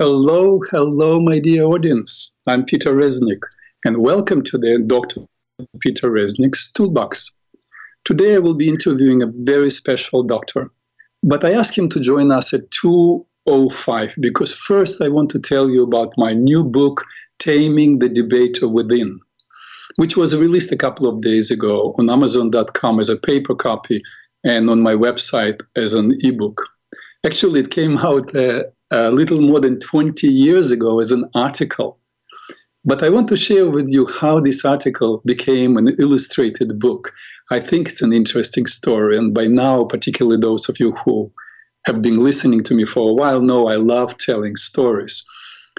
[0.00, 2.32] Hello, hello, my dear audience.
[2.46, 3.40] I'm Peter Resnick,
[3.84, 5.22] and welcome to the Dr.
[5.80, 7.32] Peter Resnick's Toolbox.
[8.04, 10.70] Today I will be interviewing a very special doctor,
[11.24, 15.68] but I asked him to join us at 2.05 because first I want to tell
[15.68, 17.04] you about my new book,
[17.40, 19.18] Taming the Debater Within,
[19.96, 24.04] which was released a couple of days ago on Amazon.com as a paper copy
[24.44, 26.68] and on my website as an ebook.
[27.26, 31.98] Actually, it came out uh, a little more than 20 years ago as an article.
[32.84, 37.12] But I want to share with you how this article became an illustrated book.
[37.50, 41.30] I think it's an interesting story, and by now, particularly those of you who
[41.84, 45.24] have been listening to me for a while know I love telling stories.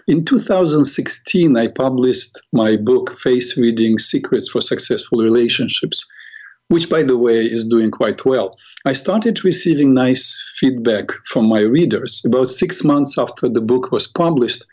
[0.07, 6.05] In 2016, I published my book, Face Reading Secrets for Successful Relationships
[6.69, 8.55] which, by the way, is doing quite well.
[8.85, 12.21] I started receiving nice feedback from my readers.
[12.25, 14.65] About six months after the book was published,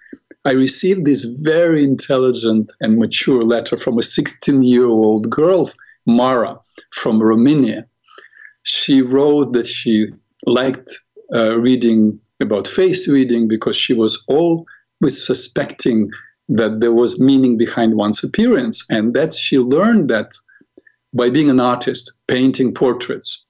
[0.44, 5.70] I received this very intelligent and mature letter from a 16 year old girl,
[6.06, 7.86] Mara, from Romania.
[8.62, 10.08] She wrote that she
[10.46, 11.00] liked
[11.34, 16.10] uh, reading about face reading because she was always suspecting
[16.48, 20.32] that there was meaning behind one's appearance and that she learned that
[21.12, 23.44] by being an artist, painting portraits.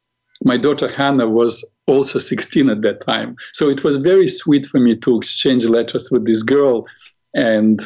[0.44, 3.36] My daughter Hannah was also 16 at that time.
[3.52, 6.86] So it was very sweet for me to exchange letters with this girl
[7.34, 7.80] and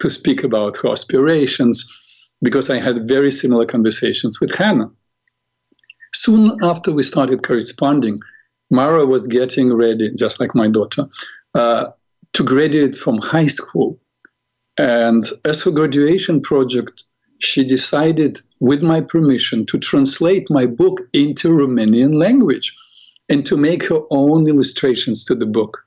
[0.00, 1.86] to speak about her aspirations
[2.42, 4.90] because I had very similar conversations with Hannah.
[6.14, 8.18] Soon after we started corresponding,
[8.70, 11.06] Mara was getting ready, just like my daughter,
[11.54, 11.86] uh,
[12.32, 13.98] to graduate from high school.
[14.78, 17.04] And as her graduation project,
[17.42, 22.72] she decided, with my permission, to translate my book into Romanian language
[23.28, 25.78] and to make her own illustrations to the book.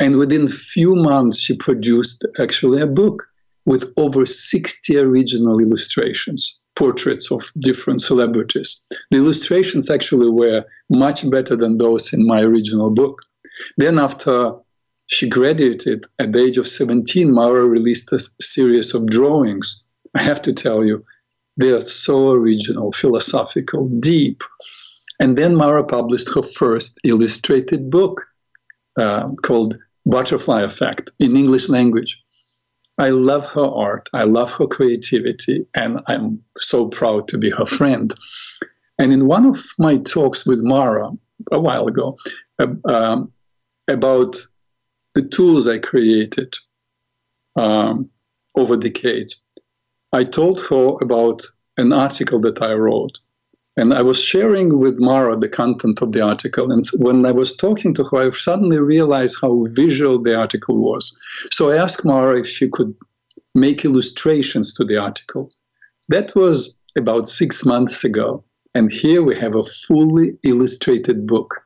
[0.00, 3.28] And within few months, she produced actually a book
[3.66, 8.80] with over 60 original illustrations, portraits of different celebrities.
[9.10, 13.20] The illustrations actually were much better than those in my original book.
[13.76, 14.54] Then, after
[15.08, 19.82] she graduated at the age of 17, Mara released a series of drawings
[20.16, 21.04] I have to tell you,
[21.58, 24.42] they are so original, philosophical, deep.
[25.20, 28.26] And then Mara published her first illustrated book
[28.98, 32.22] uh, called Butterfly Effect in English language.
[32.98, 37.66] I love her art, I love her creativity, and I'm so proud to be her
[37.66, 38.14] friend.
[38.98, 41.10] And in one of my talks with Mara
[41.52, 42.16] a while ago
[42.58, 43.32] uh, um,
[43.88, 44.36] about
[45.14, 46.54] the tools I created
[47.56, 48.08] um,
[48.54, 49.42] over decades,
[50.16, 51.42] I told her about
[51.76, 53.18] an article that I wrote.
[53.76, 56.72] And I was sharing with Mara the content of the article.
[56.72, 61.14] And when I was talking to her, I suddenly realized how visual the article was.
[61.52, 62.94] So I asked Mara if she could
[63.54, 65.50] make illustrations to the article.
[66.08, 68.42] That was about six months ago.
[68.74, 71.60] And here we have a fully illustrated book.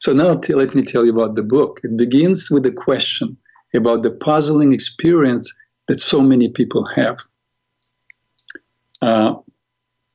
[0.00, 1.80] So now t- let me tell you about the book.
[1.84, 3.36] It begins with a question
[3.74, 5.52] about the puzzling experience
[5.88, 7.18] that so many people have
[9.02, 9.34] uh,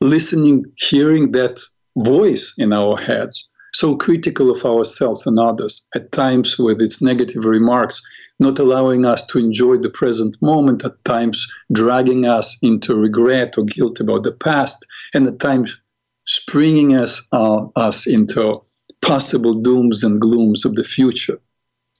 [0.02, 1.60] listening, hearing that
[1.98, 7.46] voice in our heads, so critical of ourselves and others, at times with its negative
[7.46, 8.02] remarks,
[8.40, 13.66] not allowing us to enjoy the present moment, at times dragging us into regret or
[13.66, 15.78] guilt about the past, and at times
[16.26, 18.62] springing us, uh, us into
[19.02, 21.40] possible dooms and glooms of the future.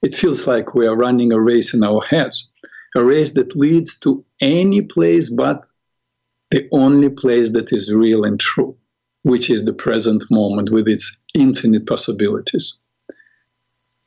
[0.02, 2.48] It feels like we are running a race in our heads,
[2.96, 5.66] a race that leads to any place but
[6.50, 8.76] the only place that is real and true,
[9.22, 12.74] which is the present moment with its infinite possibilities.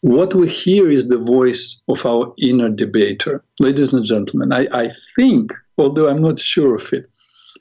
[0.01, 3.41] What we hear is the voice of our inner debater.
[3.61, 7.09] Ladies and gentlemen, I, I think, although I'm not sure of it,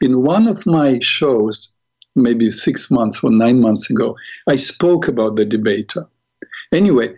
[0.01, 1.73] in one of my shows,
[2.17, 4.17] maybe six months or nine months ago,
[4.49, 6.09] I spoke about the debater.
[6.73, 7.17] Anyway,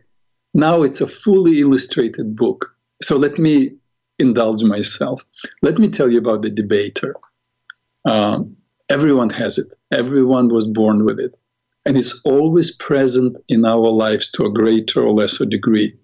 [0.53, 2.76] now it's a fully illustrated book.
[3.03, 3.71] So let me
[4.18, 5.24] indulge myself.
[5.62, 7.15] Let me tell you about the debater.
[8.04, 8.56] Um,
[8.89, 9.74] everyone has it.
[9.92, 11.36] Everyone was born with it.
[11.86, 15.95] And it's always present in our lives to a greater or lesser degree.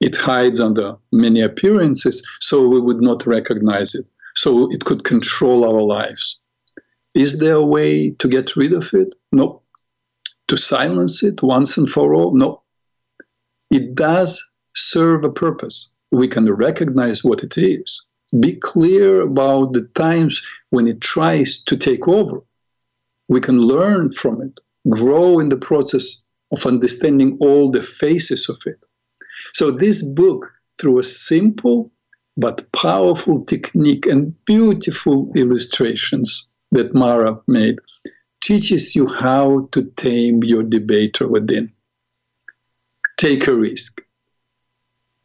[0.00, 4.08] It hides under many appearances, so we would not recognize it.
[4.34, 6.40] So it could control our lives.
[7.14, 9.14] Is there a way to get rid of it?
[9.30, 9.62] No.
[10.48, 12.34] To silence it once and for all?
[12.34, 12.62] No.
[13.70, 14.42] It does
[14.74, 15.88] serve a purpose.
[16.10, 18.02] We can recognize what it is
[18.40, 22.42] be clear about the times when it tries to take over.
[23.28, 26.16] We can learn from it, grow in the process
[26.50, 28.84] of understanding all the phases of it.
[29.54, 30.50] So, this book,
[30.80, 31.92] through a simple
[32.36, 37.78] but powerful technique and beautiful illustrations that Mara made,
[38.42, 41.68] teaches you how to tame your debater within.
[43.18, 44.00] Take a risk.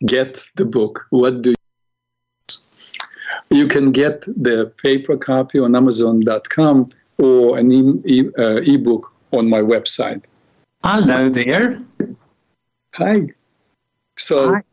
[0.05, 1.05] Get the book.
[1.09, 1.56] What do
[3.49, 6.85] You can get the paper copy on Amazon.com
[7.17, 10.25] or an e- e- uh, ebook on my website.
[10.83, 11.81] Hello there.
[12.93, 13.27] Hi.
[14.17, 14.63] So Hi.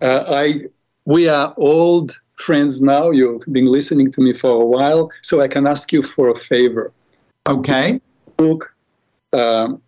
[0.00, 0.62] Uh, I
[1.04, 3.10] we are old friends now.
[3.10, 6.34] You've been listening to me for a while, so I can ask you for a
[6.36, 6.92] favor.
[7.48, 8.00] Okay.
[8.36, 8.74] Book,
[9.32, 9.80] um,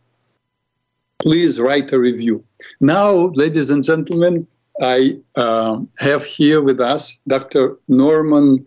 [1.19, 2.45] please write a review.
[2.81, 4.47] Now, ladies and gentlemen,
[4.81, 7.79] I um have here with us Dr.
[7.89, 8.67] Norman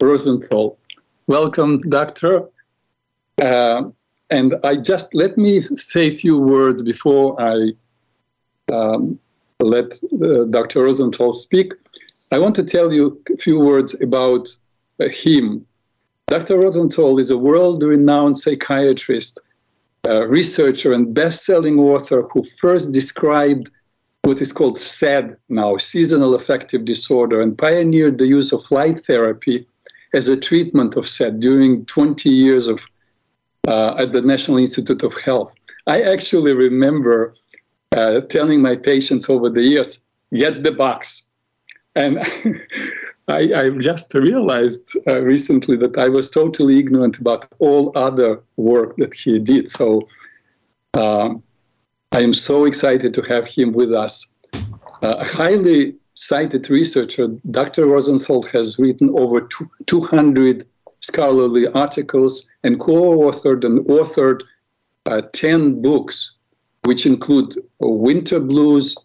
[0.00, 0.78] Rosenthal.
[1.26, 2.48] Welcome, Doctor.
[3.40, 3.90] Uh,
[4.30, 7.72] and I just let me say a few words before I
[8.72, 9.18] um,
[9.60, 9.92] let
[10.22, 10.84] uh, Dr.
[10.84, 11.72] Rosenthal speak.
[12.32, 14.48] I want to tell you a few words about
[15.00, 15.66] uh, him.
[16.28, 16.58] Dr.
[16.58, 19.40] Rosenthal is a world renowned psychiatrist,
[20.08, 23.70] uh, researcher, and best selling author who first described
[24.22, 29.66] what is called SAD now, seasonal affective disorder, and pioneered the use of light therapy
[30.12, 32.86] as a treatment of SAD during 20 years of
[33.68, 35.54] uh, at the National Institute of Health.
[35.86, 37.34] I actually remember
[37.96, 41.28] uh, telling my patients over the years, get the box.
[41.96, 42.18] And
[43.28, 48.96] I, I just realized uh, recently that I was totally ignorant about all other work
[48.96, 49.68] that he did.
[49.68, 50.02] So
[50.94, 51.42] um,
[52.12, 54.34] I am so excited to have him with us.
[55.00, 57.86] Uh, a highly cited researcher, Dr.
[57.86, 60.66] Rosenthal has written over two, 200
[60.98, 64.42] scholarly articles and co-authored and authored
[65.06, 66.32] uh, 10 books,
[66.82, 68.96] which include Winter Blues,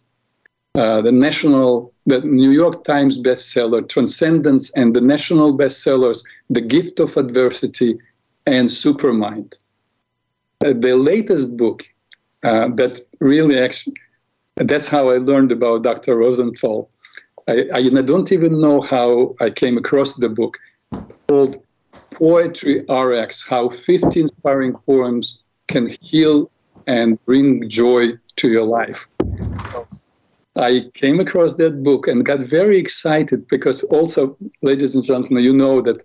[0.74, 7.00] uh, the national, the New York Times bestseller, Transcendence, and the national bestsellers, The Gift
[7.00, 8.00] of Adversity
[8.48, 9.60] and Supermind.
[10.66, 11.86] Uh, the latest book
[12.46, 13.96] uh, that really actually,
[14.56, 16.16] that's how I learned about Dr.
[16.16, 16.90] Rosenthal.
[17.48, 20.58] I, I, I don't even know how I came across the book
[21.28, 21.58] called
[22.12, 26.52] Poetry RX How 50 Inspiring Poems Can Heal
[26.88, 29.08] and Bring Joy to Your Life.
[29.64, 29.88] So
[30.56, 35.54] I came across that book and got very excited because, also, ladies and gentlemen, you
[35.54, 36.04] know that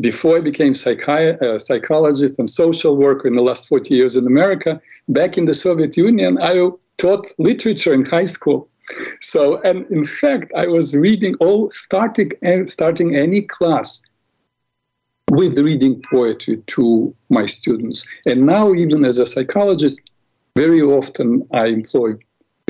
[0.00, 4.26] before I became psychi- uh, psychologist and social worker in the last 40 years in
[4.26, 8.68] America, back in the Soviet Union, I taught literature in high school.
[9.20, 12.30] So, and in fact, I was reading all, starting,
[12.66, 14.00] starting any class
[15.30, 18.06] with reading poetry to my students.
[18.26, 20.00] And now, even as a psychologist,
[20.56, 22.14] very often I employ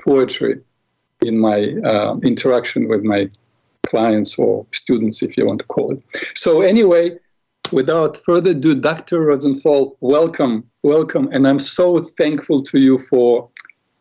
[0.03, 0.61] poetry
[1.23, 3.31] in my uh, interaction with my
[3.89, 6.03] clients or students, if you want to call it.
[6.35, 7.19] So, anyway,
[7.73, 9.21] without further ado, Dr.
[9.21, 11.29] Rosenthal, welcome, welcome.
[11.33, 13.49] And I'm so thankful to you for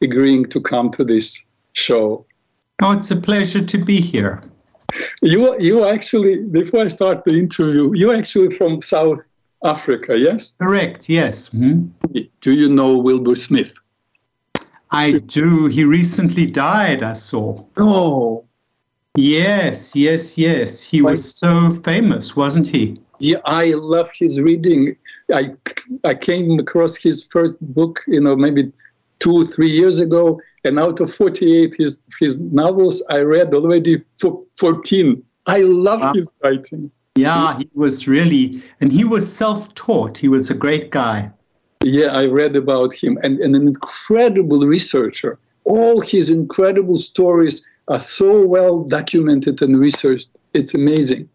[0.01, 2.25] agreeing to come to this show.
[2.81, 4.43] Oh, it's a pleasure to be here.
[5.21, 9.19] You, you actually, before I start the interview, you're actually from South
[9.63, 10.53] Africa, yes?
[10.59, 11.49] Correct, yes.
[11.49, 11.89] Mhm.
[12.41, 13.73] Do you know Wilbur Smith?
[14.91, 15.67] I do.
[15.67, 17.65] He recently died, I saw.
[17.77, 18.45] Oh,
[19.17, 20.83] Yes, yes, yes.
[20.83, 22.95] He was so famous, wasn't he?
[23.19, 24.95] yeah, I love his reading.
[25.33, 25.49] I,
[26.03, 28.71] I came across his first book, you know, maybe
[29.19, 33.97] two, three years ago, and out of 48 his, his novels, I read already
[34.59, 35.23] 14.
[35.47, 36.13] I love Wow.
[36.13, 36.91] his writing.
[37.15, 40.15] Yeah, he was really, and he was self taught.
[40.19, 41.31] He was a great guy.
[41.83, 45.39] Yeah, I read about him and, and an incredible researcher.
[45.63, 50.29] All his incredible stories are so well documented and researched.
[50.53, 51.29] It's amazing.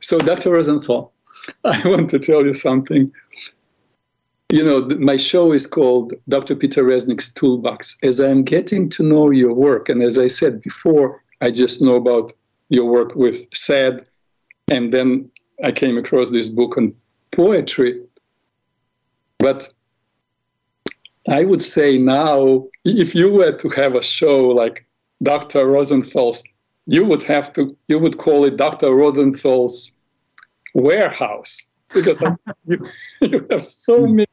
[0.00, 0.50] So, Dr.
[0.50, 1.12] Rosenthal,
[1.64, 3.10] I want to tell you something.
[4.50, 6.56] You know, my show is called Dr.
[6.56, 7.96] Peter Resnick's Toolbox.
[8.02, 11.96] As I'm getting to know your work, and as I said before, I just know
[11.96, 12.32] about
[12.70, 14.08] your work with SAD,
[14.70, 15.30] and then
[15.62, 16.94] I came across this book on
[17.30, 18.02] poetry.
[19.38, 19.72] But
[21.28, 24.87] I would say now, if you were to have a show like
[25.22, 25.66] Dr.
[25.66, 26.42] Rosenthal's,
[26.86, 28.94] you would have to, you would call it Dr.
[28.94, 29.92] Rosenthal's
[30.74, 32.22] warehouse because
[32.66, 32.86] you,
[33.20, 34.26] you have so many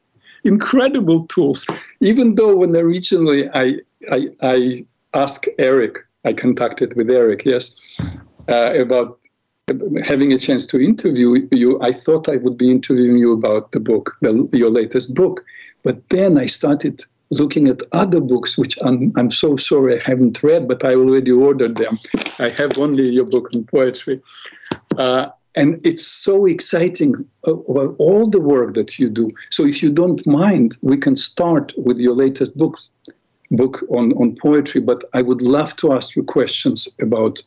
[0.44, 1.66] incredible tools.
[2.00, 3.76] Even though when originally I,
[4.10, 7.74] I, I asked Eric, I contacted with Eric, yes,
[8.48, 9.18] uh, about
[10.04, 13.80] having a chance to interview you, I thought I would be interviewing you about the
[13.80, 15.44] book, the, your latest book.
[15.82, 20.42] But then I started looking at other books, which I'm, I'm so sorry I haven't
[20.42, 21.98] read, but I already ordered them.
[22.38, 24.20] I have only your book on poetry.
[24.96, 27.14] Uh, and it's so exciting
[27.46, 29.30] uh, all the work that you do.
[29.50, 32.78] So if you don't mind, we can start with your latest book,
[33.50, 37.42] book on, on poetry, but I would love to ask you questions about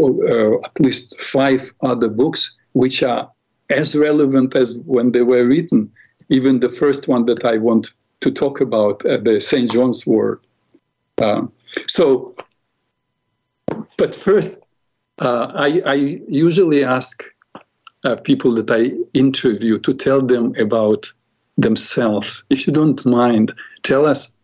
[0.00, 3.30] uh, at least five other books which are
[3.70, 5.90] as relevant as when they were written.
[6.28, 9.70] Even the first one that I want to talk about, uh, the St.
[9.70, 10.44] John's Wort.
[11.18, 11.42] Uh,
[11.88, 12.34] so,
[13.96, 14.58] but first,
[15.20, 15.94] uh, I, I,
[16.28, 17.24] usually ask
[18.04, 21.10] uh, people that I interview to tell them about
[21.56, 22.44] themselves.
[22.50, 24.34] If you don't mind, tell us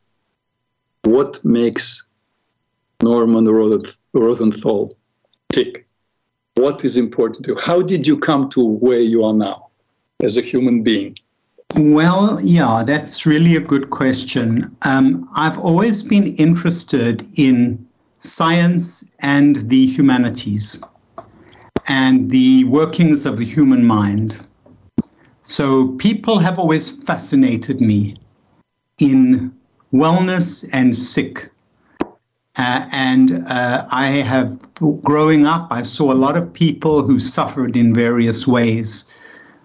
[1.04, 2.02] what makes
[3.02, 3.46] Norman
[4.12, 4.96] Rosenthal
[5.52, 5.86] tick.
[6.54, 7.58] What is important to you?
[7.58, 9.68] How did you come to where you are now
[10.22, 11.16] as a human being?
[11.76, 14.76] Well, yeah, that's really a good question.
[14.82, 17.86] Um, I've always been interested in
[18.18, 20.82] science and the humanities
[21.88, 24.46] and the workings of the human mind.
[25.42, 28.16] So people have always fascinated me
[28.98, 29.52] in
[29.92, 31.50] wellness and sick.
[32.56, 34.60] Uh, and uh, I have,
[35.02, 39.06] growing up, I saw a lot of people who suffered in various ways,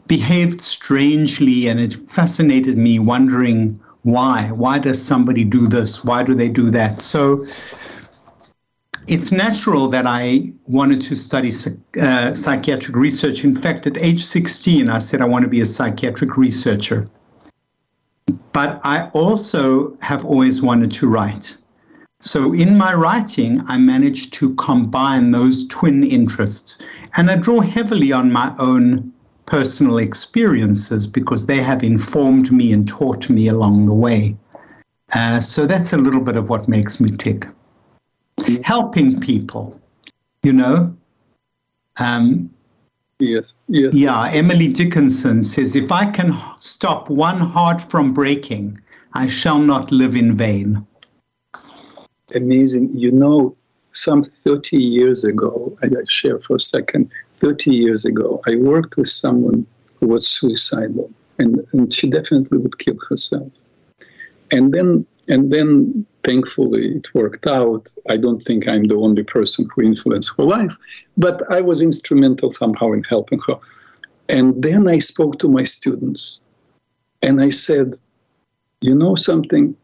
[0.08, 4.50] behaved strangely, and it fascinated me wondering why.
[4.54, 6.04] Why does somebody do this?
[6.04, 7.02] Why do they do that?
[7.02, 7.46] So
[9.08, 11.52] it's natural that I wanted to study
[12.00, 13.44] uh, psychiatric research.
[13.44, 17.10] In fact, at age 16, I said I want to be a psychiatric researcher.
[18.52, 21.58] But I also have always wanted to write.
[22.20, 26.78] So in my writing, I managed to combine those twin interests.
[27.16, 29.14] And I draw heavily on my own
[29.48, 34.38] personal experiences because they have informed me and taught me along the way.
[35.14, 37.48] Uh, so that's a little bit of what makes me tick
[38.64, 39.80] helping people,
[40.44, 40.96] you know.
[41.98, 42.50] Um,
[43.20, 43.94] yes, yes.
[43.94, 48.80] Yeah, Emily Dickinson says, if I can stop one heart from breaking,
[49.14, 50.86] I shall not live in vain.
[52.36, 52.98] Amazing.
[52.98, 53.56] You know,
[53.92, 59.10] some 30 years ago, I share for a second, 30 years ago, I worked with
[59.10, 59.66] someone
[60.00, 63.52] who was suicidal, and, and she definitely would kill herself.
[64.52, 67.94] And then and then thankfully it worked out.
[68.10, 70.78] I don't think I'm the only person who influenced her life,
[71.18, 73.60] but I was instrumental somehow in helping her.
[74.30, 76.40] And then I spoke to my students
[77.22, 77.96] and I said,
[78.82, 79.76] you know something?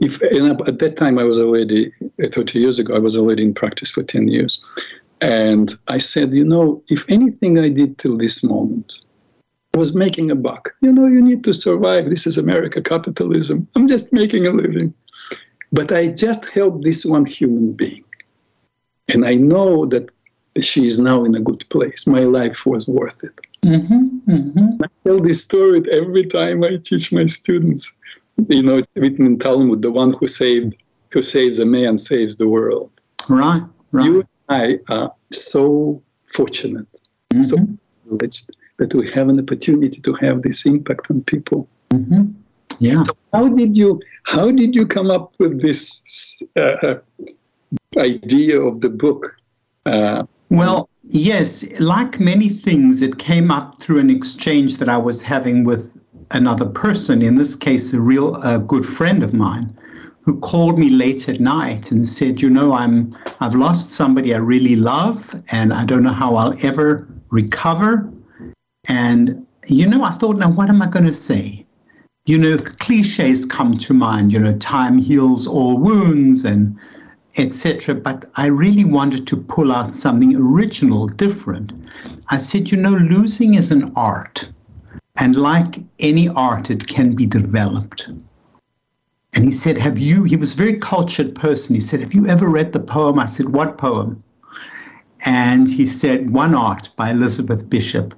[0.00, 3.90] If at that time I was already 30 years ago, I was already in practice
[3.90, 4.62] for 10 years.
[5.20, 8.98] And I said, you know, if anything I did till this moment
[9.78, 10.74] was making a buck.
[10.80, 12.10] You know, you need to survive.
[12.10, 13.66] This is America, capitalism.
[13.74, 14.92] I'm just making a living.
[15.72, 18.04] But I just helped this one human being.
[19.08, 20.10] And I know that
[20.60, 22.06] she is now in a good place.
[22.06, 23.40] My life was worth it.
[23.62, 24.82] Mm-hmm, mm-hmm.
[24.82, 27.96] I tell this story every time I teach my students.
[28.48, 30.74] You know, it's written in Talmud, the one who saved,
[31.10, 32.90] who saves a man saves the world.
[33.28, 33.58] Right,
[33.92, 34.04] right.
[34.04, 36.86] You I are so fortunate,
[37.30, 37.42] mm-hmm.
[37.42, 37.56] so
[38.06, 41.68] privileged that we have an opportunity to have this impact on people.
[41.90, 42.32] Mm-hmm.
[42.80, 43.02] Yeah.
[43.02, 46.96] So how did you how did you come up with this uh,
[47.96, 49.36] idea of the book?
[49.86, 55.22] Uh, well, yes, like many things, it came up through an exchange that I was
[55.22, 55.96] having with
[56.30, 57.22] another person.
[57.22, 59.76] In this case, a real uh, good friend of mine,
[60.28, 64.36] who called me late at night and said, "You know, I'm I've lost somebody I
[64.54, 68.12] really love, and I don't know how I'll ever recover."
[68.88, 71.64] And, you know, I thought, now what am I going to say?
[72.26, 76.76] You know, cliches come to mind, you know, time heals all wounds and
[77.38, 77.94] etc.
[77.94, 81.72] But I really wanted to pull out something original, different.
[82.28, 84.52] I said, you know, losing is an art.
[85.16, 88.10] And like any art, it can be developed.
[89.38, 90.24] And he said, Have you?
[90.24, 91.72] He was a very cultured person.
[91.72, 93.20] He said, Have you ever read the poem?
[93.20, 94.20] I said, What poem?
[95.26, 98.14] And he said, One Art by Elizabeth Bishop.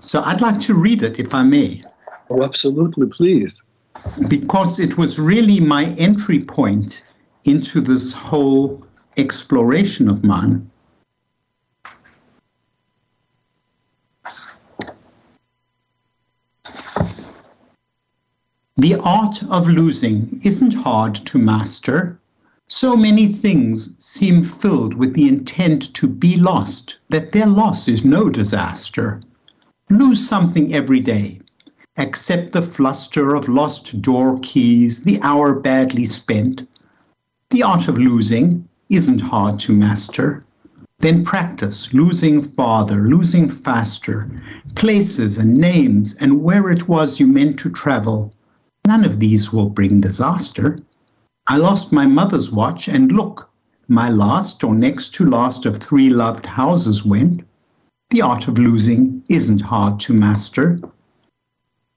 [0.00, 1.82] So I'd like to read it, if I may.
[2.28, 3.64] Oh, absolutely, please.
[4.28, 7.02] Because it was really my entry point
[7.44, 10.70] into this whole exploration of mine.
[18.82, 22.18] The art of losing isn't hard to master.
[22.66, 28.04] So many things seem filled with the intent to be lost that their loss is
[28.04, 29.20] no disaster
[29.88, 31.38] lose something every day.
[31.96, 36.66] accept the fluster of lost door keys, the hour badly spent.
[37.50, 40.42] The art of losing isn't hard to master.
[40.98, 44.28] Then practice losing farther, losing faster,
[44.74, 48.32] places and names and where it was you meant to travel.
[48.86, 50.76] None of these will bring disaster.
[51.46, 53.48] I lost my mother's watch, and look,
[53.88, 57.42] my last or next to last of three loved houses went.
[58.10, 60.78] The art of losing isn't hard to master.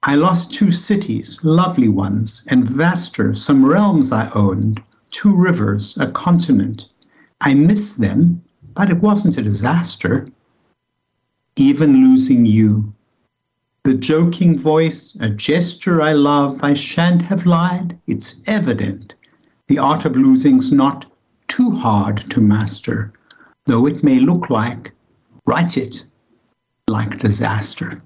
[0.02, 6.10] I lost two cities, lovely ones, and vaster, some realms I owned, two rivers, a
[6.10, 6.92] continent.
[7.40, 8.42] I miss them,
[8.74, 10.26] but it wasn't a disaster.
[11.56, 12.92] Even losing you.
[13.86, 19.14] The joking voice, a gesture I love, I shan't have lied, it's evident.
[19.68, 21.08] The art of losing's not
[21.46, 23.12] too hard to master,
[23.66, 24.90] though it may look like,
[25.46, 26.04] write it,
[26.88, 28.00] like disaster.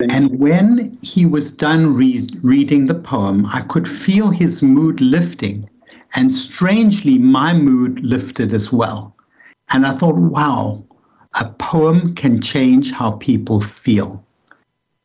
[0.00, 5.70] And when he was done re- reading the poem, I could feel his mood lifting.
[6.16, 9.14] And strangely, my mood lifted as well.
[9.70, 10.82] And I thought, wow,
[11.40, 14.24] a poem can change how people feel.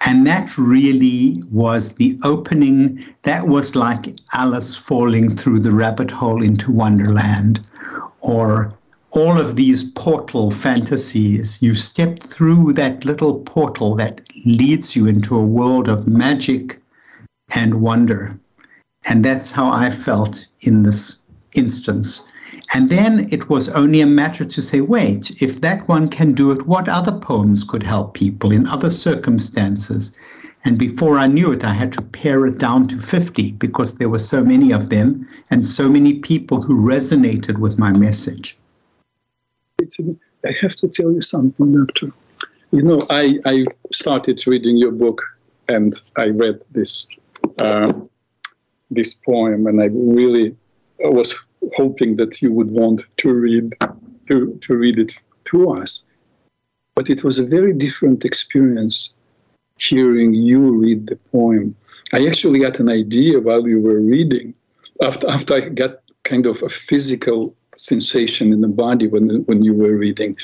[0.05, 3.05] And that really was the opening.
[3.23, 7.61] That was like Alice falling through the rabbit hole into Wonderland,
[8.19, 8.73] or
[9.11, 11.61] all of these portal fantasies.
[11.61, 16.79] You step through that little portal that leads you into a world of magic
[17.53, 18.37] and wonder.
[19.05, 21.21] And that's how I felt in this
[21.55, 22.25] instance.
[22.73, 26.51] And then it was only a matter to say, wait, if that one can do
[26.51, 30.17] it, what other poems could help people in other circumstances?
[30.65, 34.09] And before I knew it, I had to pare it down to 50 because there
[34.09, 38.57] were so many of them and so many people who resonated with my message
[40.45, 42.11] I have to tell you something, Doctor.
[42.71, 45.21] You know, I, I started reading your book
[45.67, 47.07] and I read this
[47.59, 47.91] uh,
[48.89, 50.55] this poem, and I really
[50.99, 51.39] was
[51.75, 53.73] hoping that you would want to read
[54.27, 55.13] to, to read it
[55.45, 56.05] to us.
[56.95, 59.13] But it was a very different experience
[59.77, 61.75] hearing you read the poem.
[62.13, 64.53] I actually got an idea while you were reading,
[65.01, 69.73] after, after I got kind of a physical sensation in the body when when you
[69.73, 70.37] were reading.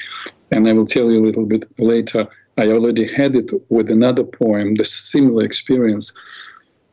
[0.52, 2.28] And I will tell you a little bit later.
[2.58, 6.12] I already had it with another poem, the similar experience.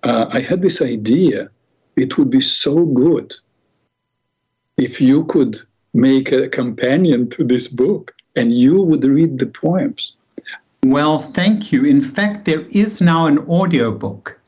[0.03, 1.51] Uh, I had this idea
[1.97, 3.35] it would be so good
[4.77, 5.59] if you could
[5.95, 10.12] make a companion to this book and you would read the poems.
[10.85, 11.85] Well, thank you.
[11.85, 14.39] In fact, there is now an audiobook.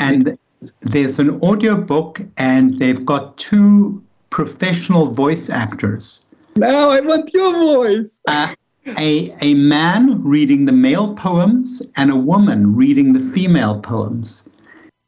[0.00, 0.38] And
[0.80, 6.24] there's an audiobook, and they've got two professional voice actors.
[6.56, 8.22] Now I want your voice.
[8.26, 8.54] Uh,
[8.98, 14.48] a, a man reading the male poems and a woman reading the female poems.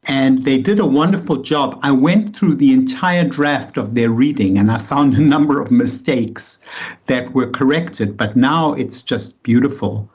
[0.07, 1.79] And they did a wonderful job.
[1.83, 5.71] I went through the entire draft of their reading and I found a number of
[5.71, 6.61] mistakes
[7.07, 10.09] that were corrected, but now it's just beautiful.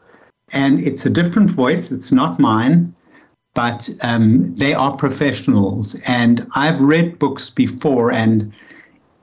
[0.53, 2.93] And it's a different voice, it's not mine,
[3.53, 6.01] but um, they are professionals.
[6.07, 8.53] And I've read books before, and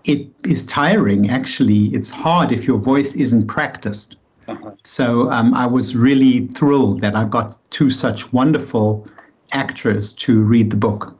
[0.04, 4.16] it is tiring actually it's hard if your voice isn't practiced
[4.48, 4.70] uh-huh.
[4.82, 9.06] so um, i was really thrilled that i got two such wonderful
[9.52, 11.16] actors to read the book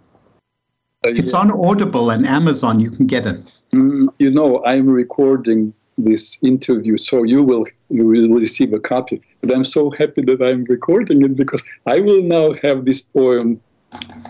[1.07, 1.41] uh, it's yeah.
[1.41, 6.97] on audible and amazon you can get it mm, you know i'm recording this interview
[6.97, 11.23] so you will you will receive a copy but i'm so happy that i'm recording
[11.23, 13.61] it because i will now have this poem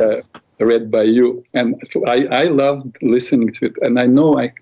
[0.00, 0.20] uh,
[0.60, 1.44] read by you.
[1.54, 3.74] And I, I loved listening to it.
[3.82, 4.52] And I know I,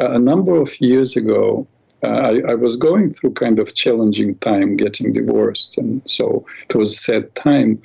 [0.00, 1.66] a number of years ago,
[2.02, 5.76] uh, I, I, was going through kind of challenging time getting divorced.
[5.76, 7.82] And so it was a sad time.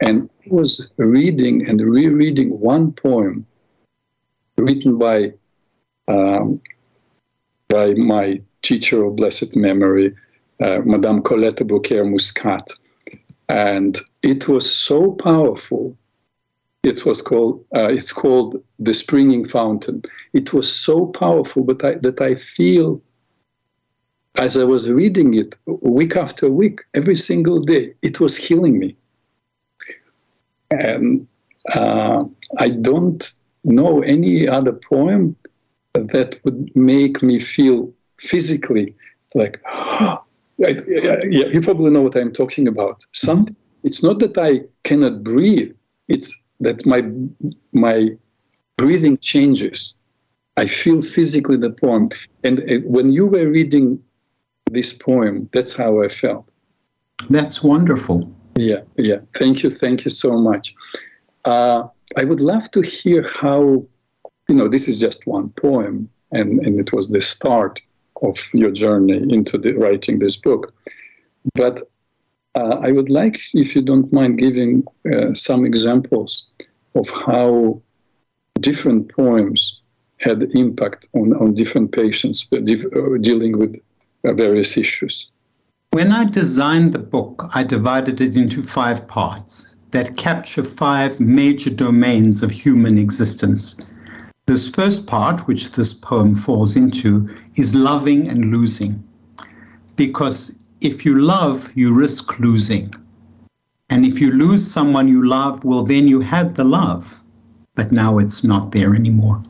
[0.00, 3.46] And was reading and rereading one poem
[4.56, 5.32] written by,
[6.06, 6.60] um,
[7.68, 10.14] by my teacher of blessed memory,
[10.60, 12.68] uh, Madame Colette Aboulker Muscat.
[13.48, 15.96] And it was so powerful.
[16.82, 20.02] It was called uh, it's called the springing fountain.
[20.32, 23.02] It was so powerful but I, that i feel
[24.38, 28.96] as i was reading it week after week every single day it was healing me
[30.70, 31.26] and
[31.72, 32.24] uh,
[32.58, 33.32] i don't
[33.64, 35.36] know any other poem
[35.94, 38.94] that would make me feel physically
[39.34, 40.24] like oh,
[40.64, 44.60] I, I, yeah, you probably know what i'm talking about something it's not that i
[44.84, 45.74] cannot breathe
[46.08, 47.02] it's that my
[47.72, 48.16] my
[48.78, 49.94] breathing changes.
[50.56, 52.08] I feel physically the poem.
[52.42, 54.02] And uh, when you were reading
[54.70, 56.48] this poem, that's how I felt.
[57.28, 58.32] That's wonderful.
[58.58, 59.20] Yeah, yeah.
[59.34, 60.74] Thank you, thank you so much.
[61.44, 61.84] Uh,
[62.16, 63.84] I would love to hear how,
[64.48, 67.80] you know, this is just one poem, and, and it was the start
[68.22, 70.74] of your journey into the, writing this book.
[71.54, 71.82] But
[72.56, 76.50] uh, I would like, if you don't mind, giving uh, some examples
[76.96, 77.80] of how
[78.58, 79.80] different poems
[80.16, 83.80] had impact on, on different patients uh, uh, dealing with
[84.24, 85.30] uh, various issues.
[85.92, 91.70] When I designed the book, I divided it into five parts that capture five major
[91.70, 93.74] domains of human existence.
[94.46, 99.02] This first part, which this poem falls into, is loving and losing.
[99.96, 102.92] Because if you love, you risk losing.
[103.88, 107.22] And if you lose someone you love, well, then you had the love,
[107.74, 109.42] but now it's not there anymore.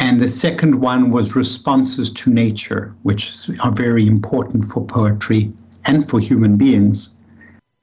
[0.00, 5.52] And the second one was responses to nature, which are very important for poetry
[5.84, 7.14] and for human beings.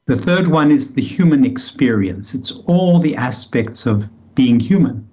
[0.08, 2.34] The third one is the human experience.
[2.34, 5.08] It's all the aspects of being human.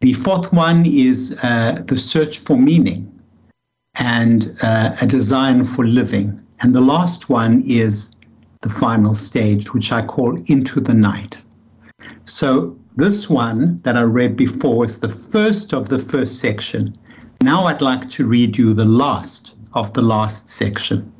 [0.00, 3.08] The fourth one is uh, the search for meaning
[3.94, 6.40] and uh, a design for living.
[6.60, 8.14] And the last one is
[8.60, 11.42] the final stage, which I call Into the Night.
[12.24, 16.96] So, this one that I read before is the first of the first section.
[17.42, 21.12] Now, I'd like to read you the last of the last section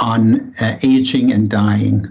[0.00, 2.06] on uh, aging and dying.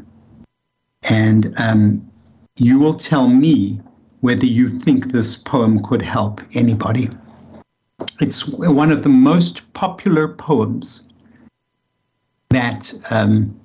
[1.09, 2.11] And um,
[2.57, 3.79] you will tell me
[4.21, 7.09] whether you think this poem could help anybody.
[8.19, 11.07] It's one of the most popular poems
[12.49, 13.59] that um,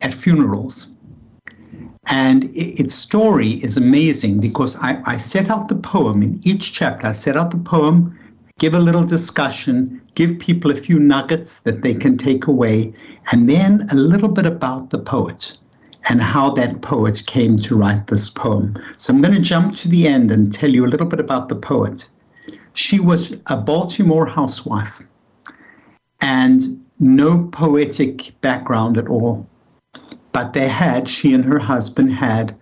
[0.00, 0.89] at funerals.
[2.10, 7.06] And its story is amazing because I, I set out the poem in each chapter.
[7.06, 8.18] I set out the poem,
[8.58, 12.92] give a little discussion, give people a few nuggets that they can take away,
[13.30, 15.56] and then a little bit about the poet
[16.08, 18.74] and how that poet came to write this poem.
[18.96, 21.48] So I'm going to jump to the end and tell you a little bit about
[21.48, 22.10] the poet.
[22.72, 25.02] She was a Baltimore housewife
[26.20, 26.60] and
[26.98, 29.46] no poetic background at all.
[30.32, 32.56] But they had, she and her husband had,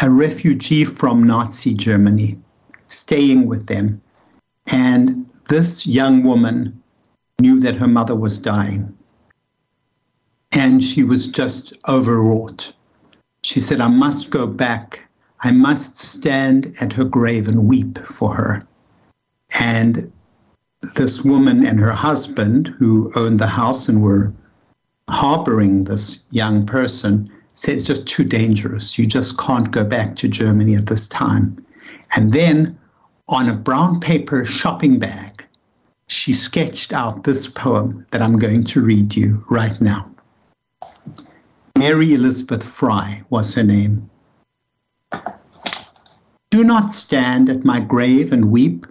[0.00, 2.38] a refugee from Nazi Germany
[2.88, 4.00] staying with them
[4.70, 6.82] and this young woman
[7.40, 8.94] knew that her mother was dying.
[10.52, 12.72] And she was just overwrought.
[13.42, 15.08] She said, I must go back.
[15.40, 18.60] I must stand at her grave and weep for her.
[19.58, 20.12] And
[20.94, 24.32] this woman and her husband, who owned the house and were
[25.08, 28.98] harboring this young person, said it's just too dangerous.
[28.98, 31.64] You just can't go back to Germany at this time.
[32.14, 32.78] And then
[33.28, 35.44] on a brown paper shopping bag,
[36.06, 40.10] she sketched out this poem that I'm going to read you right now.
[41.78, 44.08] Mary Elizabeth Frye was her name.
[46.50, 48.86] Do not stand at my grave and weep.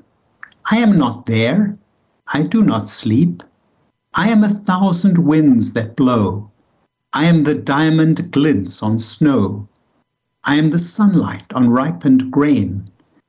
[0.69, 1.75] I am not there.
[2.33, 3.41] I do not sleep.
[4.19, 6.49] I am a thousand winds that blow.
[7.13, 9.67] I am the diamond glints on snow.
[10.43, 12.85] I am the sunlight on ripened grain.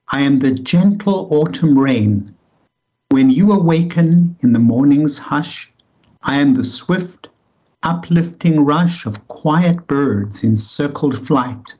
[0.08, 2.34] I am the gentle autumn rain.
[3.10, 5.70] When you awaken in the morning's hush,
[6.22, 7.28] I am the swift,
[7.82, 11.76] uplifting rush of quiet birds in circled flight.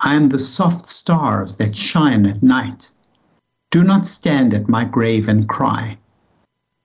[0.00, 2.92] I am the soft stars that shine at night.
[3.70, 5.98] Do not stand at my grave and cry.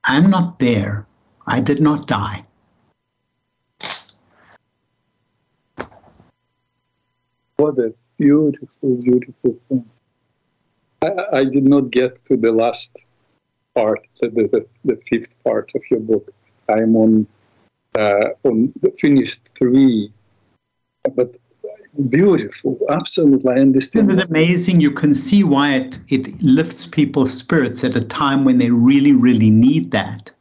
[0.04, 1.07] I am not there.
[1.48, 2.44] I did not die.
[7.56, 9.90] What a beautiful, beautiful thing.
[11.02, 12.98] I, I did not get to the last
[13.74, 16.34] part, the, the, the fifth part of your book.
[16.70, 17.28] I'm on
[17.98, 20.12] uh, on the finished three,
[21.16, 21.36] but
[22.10, 23.54] beautiful, absolutely.
[23.54, 24.12] I understand.
[24.12, 24.82] Isn't it amazing?
[24.82, 29.14] You can see why it, it lifts people's spirits at a time when they really,
[29.14, 30.32] really need that.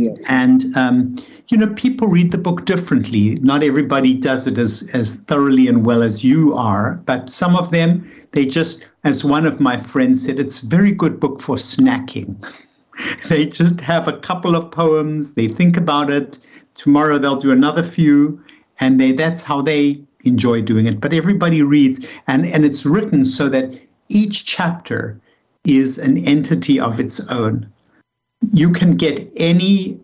[0.00, 0.16] Yes.
[0.28, 1.14] And um,
[1.50, 3.34] you know, people read the book differently.
[3.36, 7.72] Not everybody does it as, as thoroughly and well as you are, but some of
[7.72, 11.56] them, they just, as one of my friends said, it's a very good book for
[11.56, 12.36] snacking.
[13.28, 16.46] they just have a couple of poems, they think about it.
[16.74, 18.40] Tomorrow they'll do another few,
[18.78, 21.00] and they that's how they enjoy doing it.
[21.00, 23.72] But everybody reads, and, and it's written so that
[24.08, 25.20] each chapter
[25.64, 27.70] is an entity of its own.
[28.42, 30.00] You can get any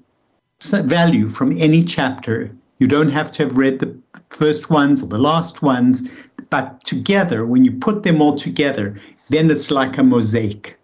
[0.62, 2.54] value from any chapter.
[2.78, 3.96] You don't have to have read the
[4.28, 6.10] first ones or the last ones,
[6.50, 10.78] but together, when you put them all together, then it's like a mosaic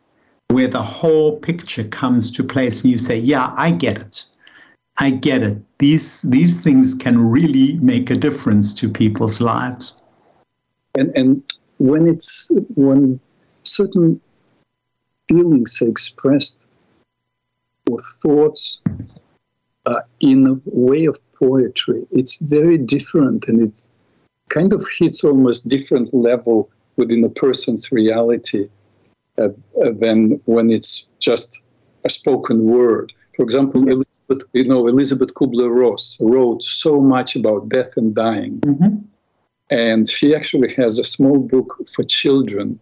[0.49, 4.25] where the whole picture comes to place and you say, Yeah, I get it.
[4.99, 5.59] I get it.
[5.79, 10.03] These these things can really make a difference to people's lives.
[10.95, 11.43] And and
[11.79, 13.19] when it's when
[13.65, 14.21] certain
[15.29, 16.67] feelings are expressed
[17.91, 18.81] or thoughts
[19.87, 23.89] uh, in a way of poetry, it's very different and it's
[24.49, 28.69] kind of hits almost different level within a person's reality
[29.39, 29.49] uh,
[29.83, 31.63] uh, than when it's just
[32.05, 33.13] a spoken word.
[33.35, 38.97] For example, Elizabeth, you know, Elizabeth Kubler-Ross wrote so much about death and dying, mm-hmm.
[39.71, 42.79] and she actually has a small book for children.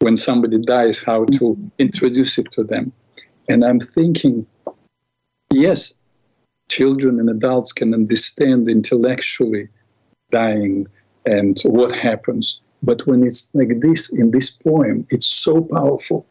[0.00, 2.92] When somebody dies, how to introduce it to them.
[3.48, 4.46] And I'm thinking,
[5.52, 5.98] yes,
[6.68, 9.68] children and adults can understand intellectually
[10.30, 10.86] dying
[11.24, 12.60] and what happens.
[12.82, 16.26] But when it's like this in this poem, it's so powerful.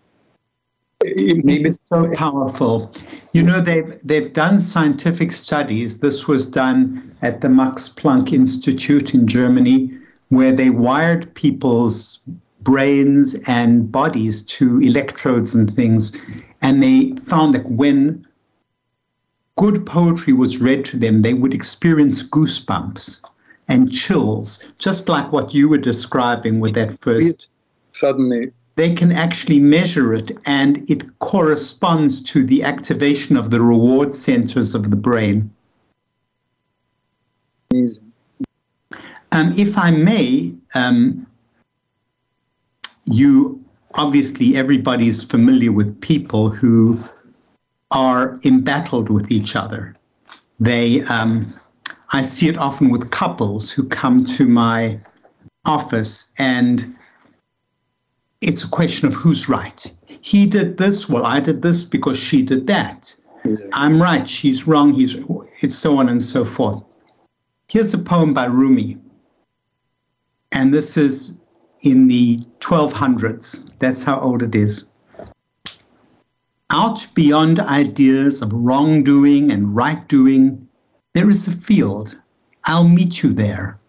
[1.02, 2.92] It maybe it's so powerful.
[3.34, 6.00] You know, they've they've done scientific studies.
[6.00, 9.92] This was done at the Max Planck Institute in Germany,
[10.30, 12.24] where they wired people's
[12.62, 16.20] brains and bodies to electrodes and things,
[16.66, 18.26] and they found that when
[19.56, 23.22] good poetry was read to them, they would experience goosebumps
[23.68, 27.50] and chills, just like what you were describing with that first.
[27.92, 28.52] Suddenly.
[28.78, 34.74] They can actually measure it, and it corresponds to the activation of the reward centers
[34.74, 35.52] of the brain.
[37.72, 38.12] Amazing.
[39.32, 41.28] Um, if I may, um,
[43.06, 43.65] you
[43.98, 47.00] obviously everybody's familiar with people who
[47.92, 49.96] are embattled with each other.
[50.60, 51.48] They um,
[52.12, 55.00] I see it often with couples who come to my
[55.66, 56.96] office and
[58.42, 59.92] it's a question of who's right.
[60.22, 63.16] He did this, well, I did this because she did that.
[63.74, 65.16] I'm right, she's wrong, he's
[65.62, 66.84] it's so on and so forth.
[67.70, 68.98] Here's a poem by Rumi.
[70.52, 71.45] And this is
[71.86, 73.78] in the 1200s.
[73.80, 74.92] That's how old it is.
[76.72, 80.68] Out beyond ideas of wrongdoing and right doing,
[81.14, 82.18] there is a field.
[82.66, 83.80] I'll meet you there.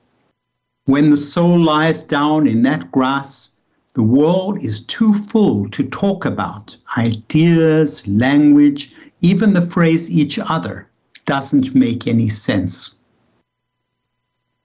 [0.84, 3.50] When the soul lies down in that grass,
[3.94, 6.76] the world is too full to talk about.
[6.98, 10.88] Ideas, language, even the phrase each other
[11.24, 12.96] doesn't make any sense.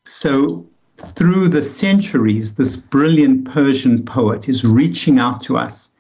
[0.06, 0.68] So,
[1.02, 5.94] through the centuries, this brilliant Persian poet is reaching out to us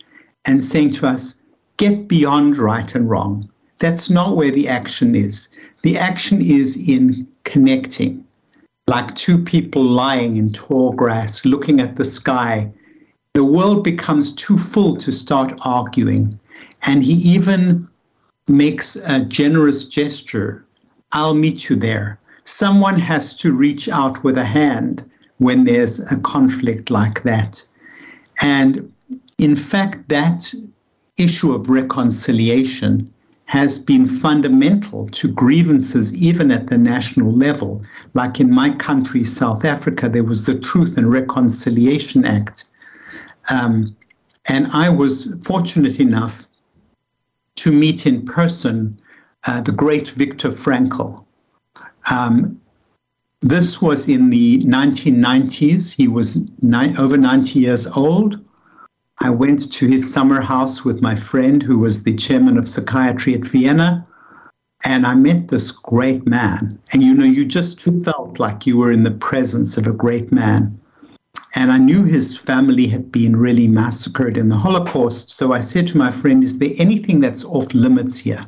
[0.45, 1.41] and saying to us,
[1.77, 3.49] get beyond right and wrong.
[3.79, 5.49] That's not where the action is.
[5.81, 8.23] The action is in connecting,
[8.87, 12.71] like two people lying in tall grass looking at the sky.
[13.33, 16.39] The world becomes too full to start arguing.
[16.83, 17.87] And he even
[18.47, 20.65] makes a generous gesture
[21.13, 22.19] I'll meet you there.
[22.43, 27.63] Someone has to reach out with a hand when there's a conflict like that.
[28.41, 28.91] And
[29.38, 30.54] in fact, that
[31.17, 33.12] issue of reconciliation
[33.45, 37.82] has been fundamental to grievances even at the national level.
[38.13, 42.65] Like in my country, South Africa, there was the Truth and Reconciliation Act.
[43.49, 43.95] Um,
[44.45, 46.47] and I was fortunate enough
[47.56, 48.97] to meet in person
[49.45, 51.25] uh, the great Viktor Frankl.
[52.09, 52.59] Um,
[53.41, 55.91] this was in the 1990s.
[55.91, 58.47] He was ni- over 90 years old.
[59.19, 63.33] I went to his summer house with my friend who was the chairman of psychiatry
[63.33, 64.05] at Vienna.
[64.83, 66.79] And I met this great man.
[66.91, 70.31] And you know, you just felt like you were in the presence of a great
[70.31, 70.79] man.
[71.53, 75.31] And I knew his family had been really massacred in the Holocaust.
[75.31, 78.41] So I said to my friend, Is there anything that's off limits here?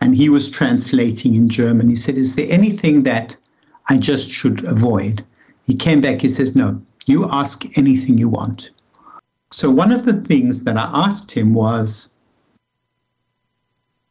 [0.00, 1.88] And he was translating in German.
[1.88, 3.36] He said, Is there anything that
[3.88, 5.24] I just should avoid?
[5.64, 8.70] He came back, he says, No, you ask anything you want.
[9.50, 12.12] So, one of the things that I asked him was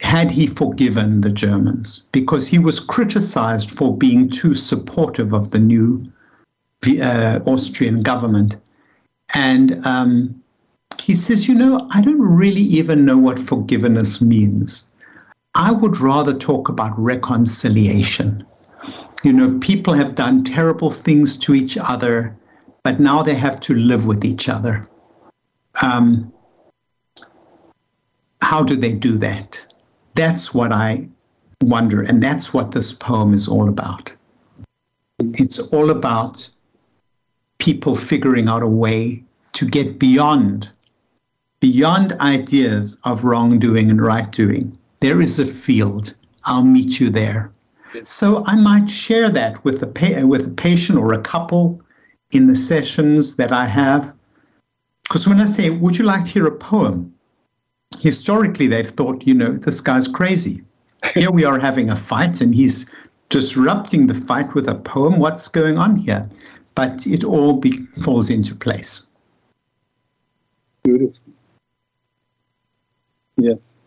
[0.02, 2.06] had he forgiven the Germans?
[2.12, 6.06] Because he was criticized for being too supportive of the new
[7.02, 8.58] uh, Austrian government.
[9.34, 10.41] And um,
[11.02, 14.89] he says, You know, I don't really even know what forgiveness means.
[15.56, 18.46] I would rather talk about reconciliation.
[19.24, 22.36] You know, people have done terrible things to each other,
[22.84, 24.88] but now they have to live with each other.
[25.82, 26.32] Um,
[28.41, 29.65] how do they do that?
[30.13, 31.10] That's what I
[31.62, 34.13] wonder, and that's what this poem is all about.
[35.20, 36.50] It's all about
[37.60, 40.70] people figuring out a way to get beyond
[41.62, 44.72] beyond ideas of wrongdoing and right doing.
[44.99, 46.15] There is a field.
[46.45, 47.51] I'll meet you there.
[48.03, 51.81] So I might share that with a pa- with a patient or a couple
[52.31, 54.15] in the sessions that I have.
[55.03, 57.13] Because when I say, "Would you like to hear a poem?"
[57.99, 60.63] Historically, they've thought, you know, this guy's crazy.
[61.13, 62.91] Here we are having a fight, and he's
[63.29, 65.19] disrupting the fight with a poem.
[65.19, 66.27] What's going on here?
[66.73, 69.08] But it all be, falls into place.
[70.84, 71.21] Beautiful.
[73.38, 73.77] Yes,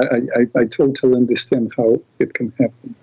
[0.00, 2.94] I, I, I totally understand how it can happen.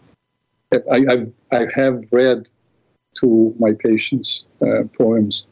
[0.71, 2.49] I, I, I have read
[3.15, 5.47] to my patients uh, poems.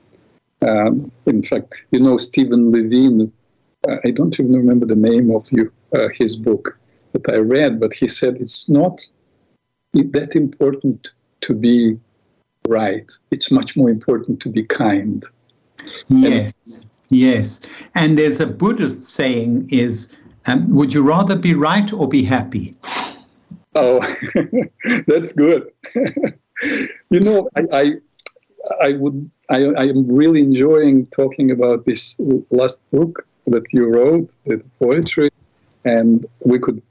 [0.67, 3.31] Um, in fact, you know, Stephen Levine,
[3.87, 6.77] uh, I don't even remember the name of you, uh, his book
[7.13, 9.05] that I read, but he said it's not
[9.93, 11.97] that important to be
[12.67, 13.09] right.
[13.31, 15.23] It's much more important to be kind.
[16.07, 17.67] Yes, and, yes.
[17.93, 22.73] And there's a Buddhist saying is, um, would you rather be right or be happy?
[23.73, 23.99] Oh,
[25.07, 25.71] that's good.
[27.09, 27.91] you know, I, I,
[28.81, 32.15] I would, I, I am really enjoying talking about this
[32.51, 35.29] last book that you wrote, the poetry,
[35.83, 36.81] and we could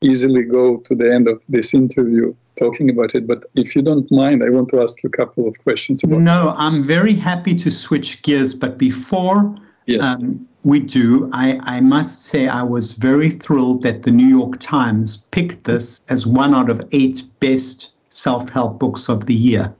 [0.00, 3.26] easily go to the end of this interview talking about it.
[3.26, 6.20] But if you don't mind, I want to ask you a couple of questions about.
[6.20, 9.54] No, I'm very happy to switch gears, but before
[9.88, 10.02] yes.
[10.02, 14.60] um, we do, I, I must say I was very thrilled that the New York
[14.60, 19.74] Times picked this as one out of eight best self help books of the year.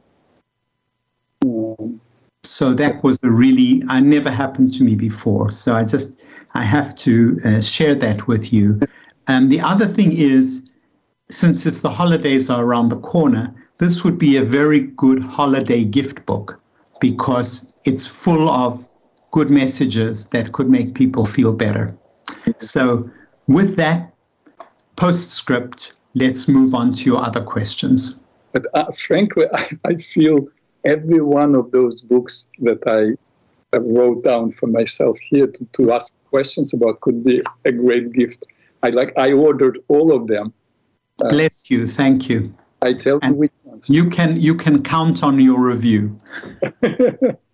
[2.44, 5.50] So that was a really, I never happened to me before.
[5.50, 8.80] So I just, I have to uh, share that with you.
[9.26, 10.70] Um, the other thing is,
[11.28, 15.84] since it's the holidays are around the corner, this would be a very good holiday
[15.84, 16.60] gift book
[17.00, 18.87] because it's full of
[19.30, 21.96] good messages that could make people feel better.
[22.58, 23.10] So,
[23.46, 24.12] with that
[24.96, 28.20] postscript, let's move on to your other questions.
[28.52, 30.48] But uh, frankly, I, I, feel
[30.84, 33.16] every one of those books that I
[33.78, 38.44] wrote down for myself here to, to ask questions about could be a great gift.
[38.82, 40.52] I like I ordered all of them.
[41.22, 41.86] Uh, Bless you.
[41.86, 42.54] Thank you.
[42.80, 43.90] I tell and you which ones.
[43.90, 46.16] You can you can count on your review.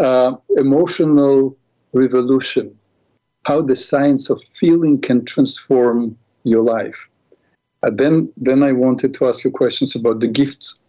[0.00, 1.56] uh, emotional
[1.92, 2.74] revolution,
[3.44, 7.08] how the science of feeling can transform your life.
[7.82, 10.80] Uh, then, then I wanted to ask you questions about the gifts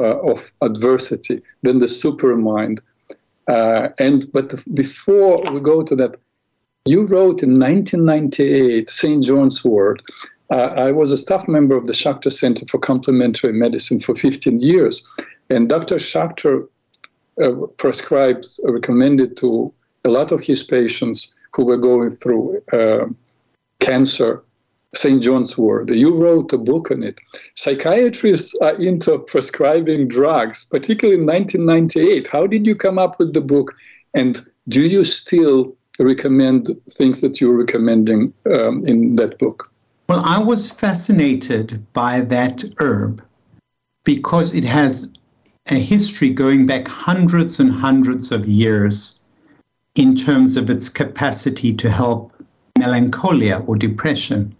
[0.00, 2.80] uh, of adversity, then the supermind.
[3.48, 6.16] Uh, and but before we go to that,
[6.86, 9.22] you wrote in 1998, St.
[9.22, 10.02] John's Wort.
[10.50, 14.60] Uh, I was a staff member of the Schachter Center for Complementary Medicine for 15
[14.60, 15.06] years,
[15.48, 15.96] and Dr.
[15.96, 16.66] Schachter uh,
[17.76, 19.72] prescribed, uh, recommended to
[20.04, 23.06] a lot of his patients who were going through uh,
[23.80, 24.42] cancer,
[24.94, 25.22] St.
[25.22, 25.88] John's Wort.
[25.88, 27.18] You wrote a book on it.
[27.54, 32.26] Psychiatrists are into prescribing drugs, particularly in 1998.
[32.28, 33.74] How did you come up with the book?
[34.14, 39.64] And do you still recommend things that you're recommending um, in that book?
[40.08, 43.24] Well, I was fascinated by that herb
[44.04, 45.12] because it has
[45.70, 49.22] a history going back hundreds and hundreds of years
[49.94, 52.32] in terms of its capacity to help
[52.78, 54.54] melancholia or depression.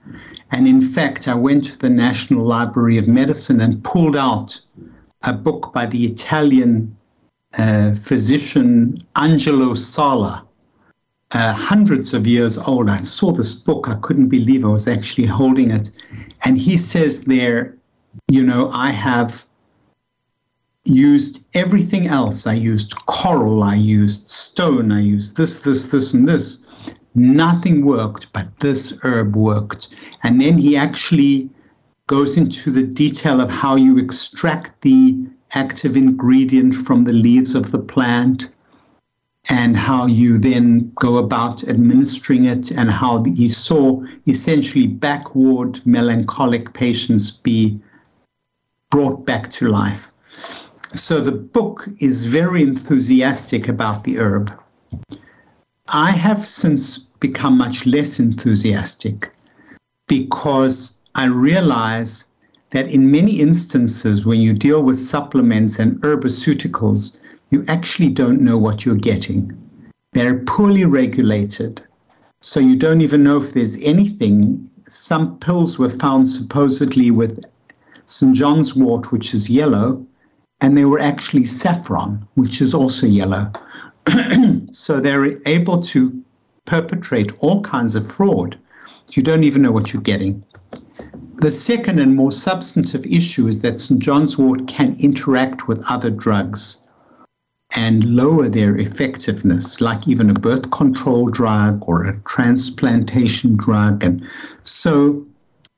[0.50, 4.60] And in fact, I went to the National Library of Medicine and pulled out
[5.22, 6.96] a book by the Italian
[7.58, 10.46] uh, physician Angelo Sala,
[11.32, 12.88] uh, hundreds of years old.
[12.88, 15.90] I saw this book, I couldn't believe I was actually holding it.
[16.44, 17.76] And he says there,
[18.28, 19.44] you know, I have
[20.84, 22.46] used everything else.
[22.46, 26.66] I used coral, I used stone, I used this, this, this, and this.
[27.14, 29.96] Nothing worked, but this herb worked.
[30.22, 31.48] And then he actually
[32.06, 35.16] goes into the detail of how you extract the
[35.54, 38.54] active ingredient from the leaves of the plant
[39.50, 46.72] and how you then go about administering it and how he saw essentially backward melancholic
[46.72, 47.80] patients be
[48.90, 50.13] brought back to life.
[50.94, 54.52] So the book is very enthusiastic about the herb.
[55.88, 59.32] I have since become much less enthusiastic
[60.06, 62.26] because I realize
[62.70, 67.18] that in many instances, when you deal with supplements and herbaceuticals,
[67.50, 69.52] you actually don't know what you're getting.
[70.12, 71.82] They're poorly regulated,
[72.40, 74.70] so you don't even know if there's anything.
[74.86, 77.44] Some pills were found supposedly with
[78.06, 78.34] St.
[78.34, 80.06] John's wort, which is yellow,
[80.60, 83.52] and they were actually saffron, which is also yellow.
[84.70, 86.22] so they're able to
[86.64, 88.58] perpetrate all kinds of fraud.
[89.10, 90.42] You don't even know what you're getting.
[91.36, 94.00] the second and more substantive issue is that St.
[94.00, 96.78] John's wort can interact with other drugs
[97.76, 104.04] and lower their effectiveness, like even a birth control drug or a transplantation drug.
[104.04, 104.24] And
[104.62, 105.26] so,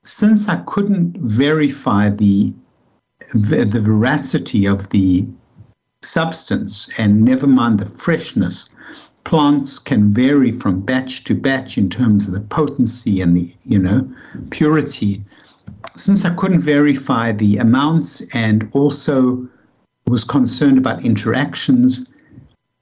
[0.04, 2.54] since I couldn't verify the
[3.32, 5.28] the veracity of the
[6.02, 8.68] substance and never mind the freshness,
[9.24, 13.78] plants can vary from batch to batch in terms of the potency and the you
[13.78, 14.08] know
[14.50, 15.22] purity.
[15.96, 19.48] Since I couldn't verify the amounts and also
[20.06, 22.06] was concerned about interactions.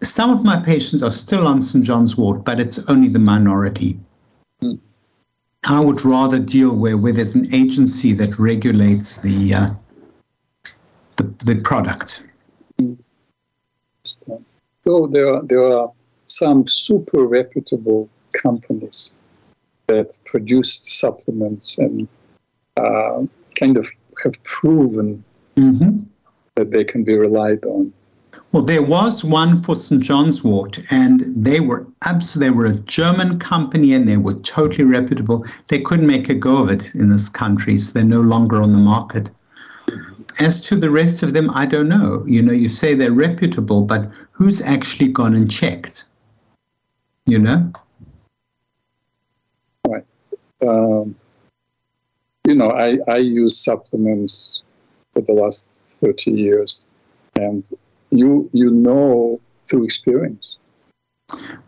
[0.02, 1.84] Some of my patients are still on St.
[1.84, 3.98] John's wort, but it's only the minority.
[4.62, 4.78] Mm.
[5.66, 9.70] I would rather deal where, where there's an agency that regulates the uh,
[11.16, 12.26] the, the product.
[14.84, 15.90] So there are, there are
[16.26, 18.08] some super reputable
[18.42, 19.12] companies
[19.86, 22.08] that produce supplements and
[22.76, 23.22] uh,
[23.54, 23.90] kind of
[24.22, 25.24] have proven
[25.56, 26.00] mm-hmm
[26.54, 27.92] that they can be relied on.
[28.52, 30.02] Well, there was one for St.
[30.02, 34.84] John's Wort, and they were absolutely, they were a German company and they were totally
[34.84, 35.44] reputable.
[35.68, 38.72] They couldn't make a go of it in this country, so they're no longer on
[38.72, 39.30] the market.
[40.40, 42.24] As to the rest of them, I don't know.
[42.26, 46.04] You know, you say they're reputable, but who's actually gone and checked?
[47.26, 47.72] You know?
[49.88, 50.04] Right.
[50.62, 51.14] Um,
[52.46, 54.62] you know, I, I use supplements
[55.12, 56.86] for the last 30 years.
[57.36, 57.68] And
[58.10, 60.56] you, you know through experience.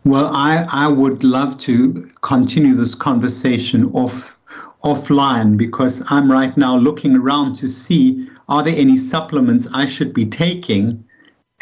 [0.05, 4.36] Well, I, I would love to continue this conversation off
[4.83, 10.13] offline because I'm right now looking around to see are there any supplements I should
[10.13, 11.03] be taking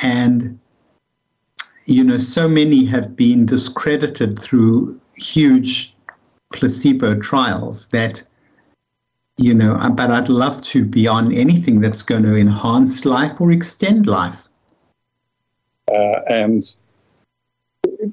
[0.01, 0.59] and
[1.85, 5.95] you know so many have been discredited through huge
[6.51, 8.23] placebo trials that
[9.37, 13.41] you know, uh, but I'd love to be on anything that's going to enhance life
[13.41, 14.47] or extend life.
[15.91, 16.75] Uh, and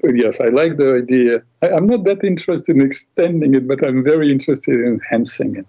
[0.03, 1.43] yes, I like the idea.
[1.61, 5.67] I, am not that interested in extending it, but I'm very interested in enhancing it.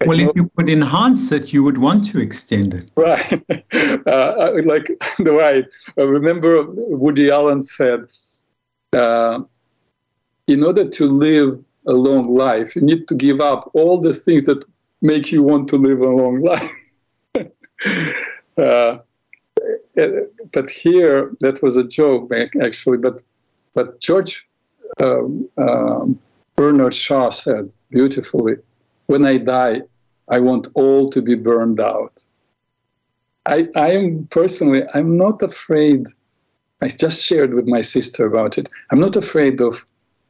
[0.00, 2.90] I well, know, if you could enhance it, you would want to extend it.
[2.96, 3.42] Right.
[4.06, 4.86] Uh, like
[5.18, 5.64] the way
[5.98, 8.06] I remember Woody Allen said,
[8.92, 9.40] uh,
[10.46, 12.74] in order to live a long life.
[12.74, 14.62] You need to give up all the things that
[15.02, 16.70] make you want to live a long life.
[18.56, 18.98] uh,
[20.52, 22.32] but here, that was a joke
[22.62, 22.98] actually.
[22.98, 23.22] But
[23.74, 24.46] but George
[25.02, 26.18] um, um,
[26.56, 28.56] Bernard Shaw said beautifully,
[29.06, 29.82] "When I die,
[30.28, 32.24] I want all to be burned out."
[33.46, 36.06] I, I am personally, I'm not afraid.
[36.80, 38.68] I just shared with my sister about it.
[38.90, 39.86] I'm not afraid of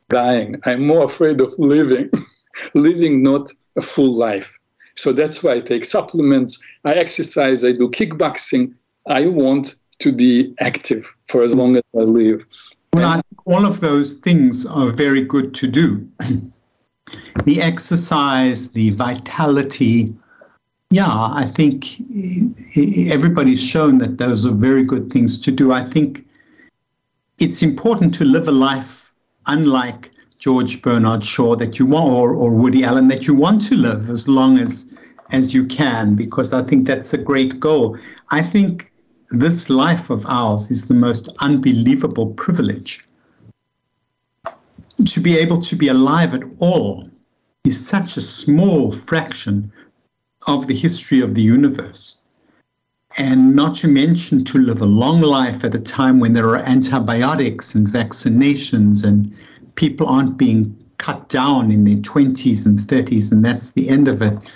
[0.08, 0.60] dying.
[0.64, 2.10] I'm more afraid of living,
[2.74, 4.58] living not a full life.
[4.96, 8.74] So that's why I take supplements, I exercise, I do kickboxing.
[9.06, 12.46] I want to be active for as long as I live.
[12.94, 16.08] Well, all of those things are very good to do.
[17.44, 20.14] the exercise, the vitality.
[20.90, 22.00] Yeah, I think
[23.10, 25.72] everybody's shown that those are very good things to do.
[25.72, 26.24] I think
[27.38, 29.12] it's important to live a life
[29.46, 33.76] unlike George Bernard Shaw that you want or, or Woody Allen that you want to
[33.76, 34.96] live as long as
[35.32, 37.98] as you can because I think that's a great goal.
[38.30, 38.92] I think
[39.30, 43.02] this life of ours is the most unbelievable privilege.
[45.04, 47.08] To be able to be alive at all
[47.64, 49.72] is such a small fraction
[50.46, 52.20] of the history of the universe
[53.16, 56.58] and not to mention to live a long life at a time when there are
[56.58, 59.34] antibiotics and vaccinations and
[59.76, 64.22] people aren't being cut down in their 20s and 30s, and that's the end of
[64.22, 64.50] it.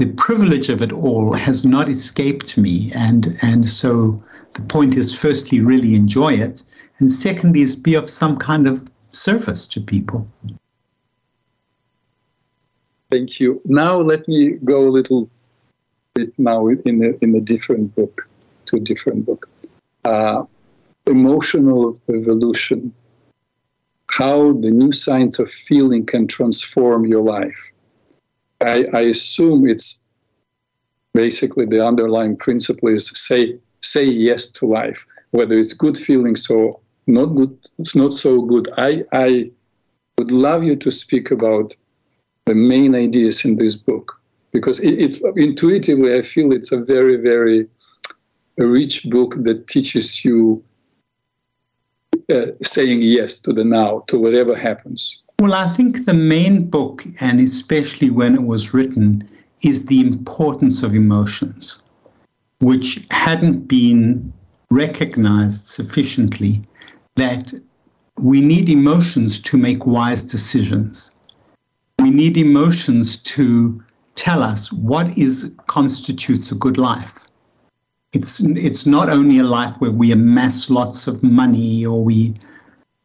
[0.00, 4.22] The privilege of it all has not escaped me, and and so
[4.54, 6.62] the point is, firstly, really enjoy it,
[7.00, 10.26] and secondly, is be of some kind of service to people.
[13.10, 13.60] Thank you.
[13.66, 15.28] Now let me go a little
[16.16, 18.26] it now in a, in a different book,
[18.66, 19.50] to a different book.
[20.06, 20.44] Uh,
[21.08, 22.94] emotional evolution,
[24.06, 27.72] how the new science of feeling can transform your life.
[28.60, 30.00] I, I assume it's
[31.14, 36.78] basically the underlying principle is say say yes to life, whether it's good feelings or
[37.06, 38.68] not good, it's not so good.
[38.76, 39.50] I, I
[40.18, 41.74] would love you to speak about
[42.44, 44.20] the main ideas in this book
[44.52, 47.68] because it, it, intuitively I feel it's a very very
[48.58, 50.62] rich book that teaches you
[52.32, 57.02] uh, saying yes to the now to whatever happens Well, I think the main book,
[57.18, 59.26] and especially when it was written,
[59.62, 61.82] is the importance of emotions,
[62.60, 64.34] which hadn't been
[64.70, 66.60] recognized sufficiently
[67.16, 67.54] that
[68.18, 71.16] we need emotions to make wise decisions.
[72.00, 73.82] We need emotions to
[74.16, 77.26] tell us what is constitutes a good life.
[78.12, 82.34] It's it's not only a life where we amass lots of money or we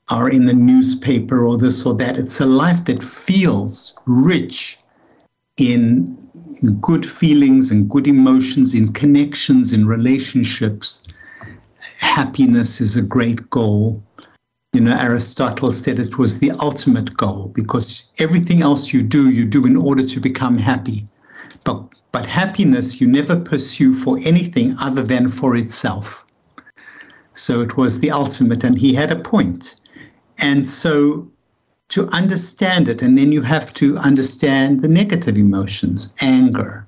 [0.09, 2.17] are in the newspaper or this or that.
[2.17, 4.77] It's a life that feels rich
[5.57, 6.17] in,
[6.81, 11.01] good feelings and good emotions, in connections, in relationships.
[11.99, 14.01] Happiness is a great goal.
[14.73, 19.45] You know, Aristotle said it was the ultimate goal because everything else you do, you
[19.45, 21.07] do in order to become happy.
[21.63, 26.25] But, but happiness you never pursue for anything other than for itself.
[27.33, 29.81] So it was the ultimate, and he had a point.
[30.41, 31.29] And so
[31.89, 36.87] to understand it, and then you have to understand the negative emotions anger,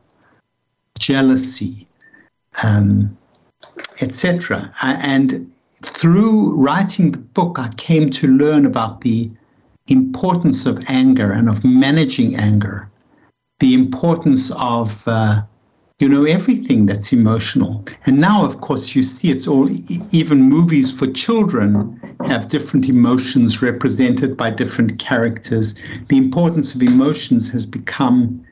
[0.98, 1.88] jealousy,
[2.64, 3.16] um,
[4.02, 4.74] etc.
[4.82, 5.48] And
[5.84, 9.32] through writing the book, I came to learn about the
[9.88, 12.90] importance of anger and of managing anger,
[13.60, 15.42] the importance of uh,
[16.00, 17.84] you know everything that's emotional.
[18.06, 19.68] And now of course you see it's all
[20.12, 25.82] even movies for children have different emotions represented by different characters.
[26.08, 28.46] The importance of emotions has become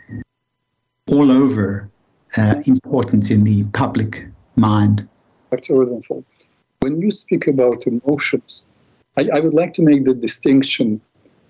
[1.12, 1.88] all over
[2.38, 5.08] uh, important in the public mind.
[6.82, 8.66] When you speak about emotions
[9.18, 11.02] I, I would like to make the distinction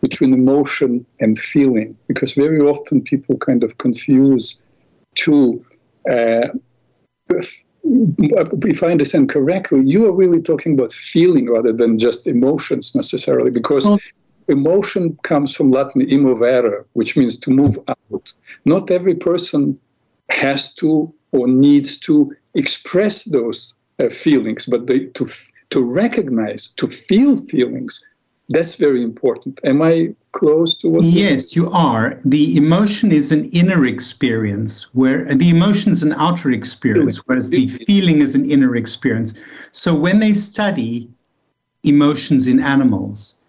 [0.02, 4.62] between emotion and feeling because very often people kind of confuse
[5.16, 5.66] two
[6.10, 6.48] uh,
[7.30, 13.52] if I understand correctly, you are really talking about feeling rather than just emotions necessarily,
[13.52, 14.00] because well,
[14.48, 18.34] emotion comes from Latin emovere, which means to move out.
[18.66, 19.80] Not every person
[20.30, 25.28] has to or needs to express those uh, feelings, but they, to
[25.72, 28.06] to recognize, to feel feelings
[28.50, 29.60] that's very important.
[29.64, 31.06] Am I close to what?
[31.06, 32.20] Yes, you are.
[32.26, 37.68] The emotion is an inner experience, where the emotion is an outer experience, whereas the
[37.68, 39.42] feeling is an inner experience.
[39.72, 41.10] So when they study
[41.84, 43.42] emotions in animals,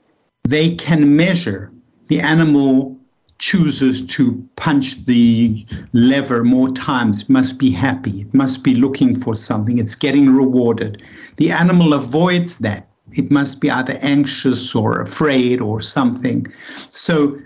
[0.45, 1.73] they can measure
[2.09, 2.97] the animal
[3.39, 9.15] chooses to punch the lever more times, it must be happy, it must be looking
[9.15, 11.03] for something, it's getting rewarded.
[11.37, 16.47] The animal avoids that it must be either anxious or afraid or something.
[16.91, 17.39] So,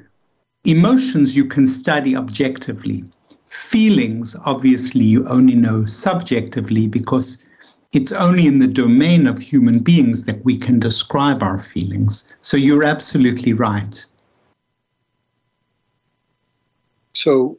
[0.65, 3.05] emotions you can study objectively.
[3.47, 7.47] Feelings, obviously, you only know subjectively because
[7.93, 12.35] it's only in the domain of human beings that we can describe our feelings.
[12.41, 14.07] So, you're absolutely right.
[17.13, 17.59] So,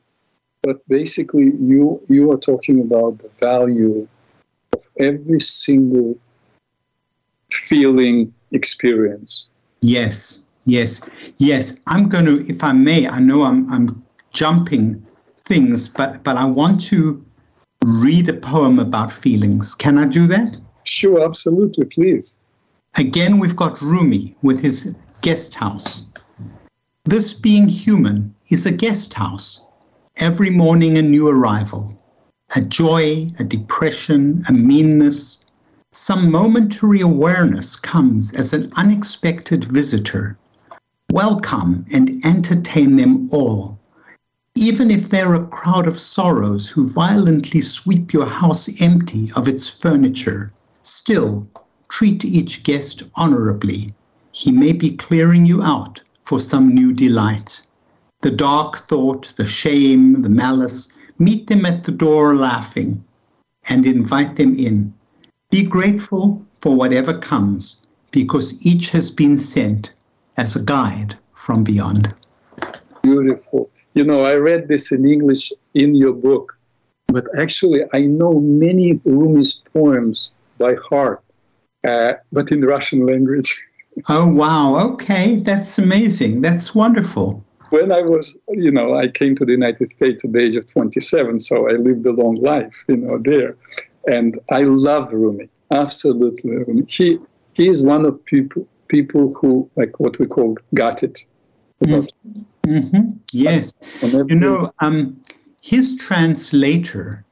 [0.63, 4.07] but basically, you you are talking about the value
[4.73, 6.17] of every single
[7.51, 9.45] feeling experience.
[9.81, 11.79] Yes, yes, yes.
[11.87, 15.05] I'm going to, if I may, I know I'm, I'm jumping
[15.45, 17.23] things, but, but I want to
[17.85, 19.75] read a poem about feelings.
[19.75, 20.59] Can I do that?
[20.83, 22.39] Sure, absolutely, please.
[22.97, 26.05] Again, we've got Rumi with his guest house.
[27.05, 29.61] This being human is a guest house.
[30.17, 31.95] Every morning a new arrival,
[32.55, 35.40] a joy, a depression, a meanness,
[35.93, 40.37] some momentary awareness comes as an unexpected visitor.
[41.11, 43.77] Welcome and entertain them all.
[44.55, 49.67] Even if they're a crowd of sorrows who violently sweep your house empty of its
[49.67, 51.45] furniture, still
[51.89, 53.93] treat each guest honorably.
[54.31, 57.67] He may be clearing you out for some new delight.
[58.21, 60.87] The dark thought, the shame, the malice,
[61.19, 63.03] meet them at the door laughing
[63.67, 64.93] and invite them in
[65.51, 69.93] be grateful for whatever comes, because each has been sent
[70.37, 72.13] as a guide from beyond.
[73.03, 73.69] Beautiful.
[73.93, 76.57] You know, I read this in English in your book,
[77.07, 81.21] but actually, I know many Rumi's poems by heart,
[81.83, 83.61] uh, but in Russian language.
[84.09, 84.77] oh, wow.
[84.91, 85.35] Okay.
[85.35, 86.41] That's amazing.
[86.41, 87.43] That's wonderful.
[87.71, 90.67] When I was, you know, I came to the United States at the age of
[90.67, 93.55] 27, so I lived a long life, you know, there.
[94.07, 96.51] And I love Rumi, absolutely.
[96.51, 96.85] Rumi.
[96.87, 97.19] He
[97.53, 101.25] he is one of people people who like what we call got it.
[101.83, 102.69] Mm-hmm.
[102.69, 103.09] mm-hmm.
[103.31, 105.21] Yes, you know, um,
[105.63, 107.25] his translator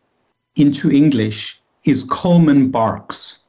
[0.55, 3.39] into English is Coleman Barks,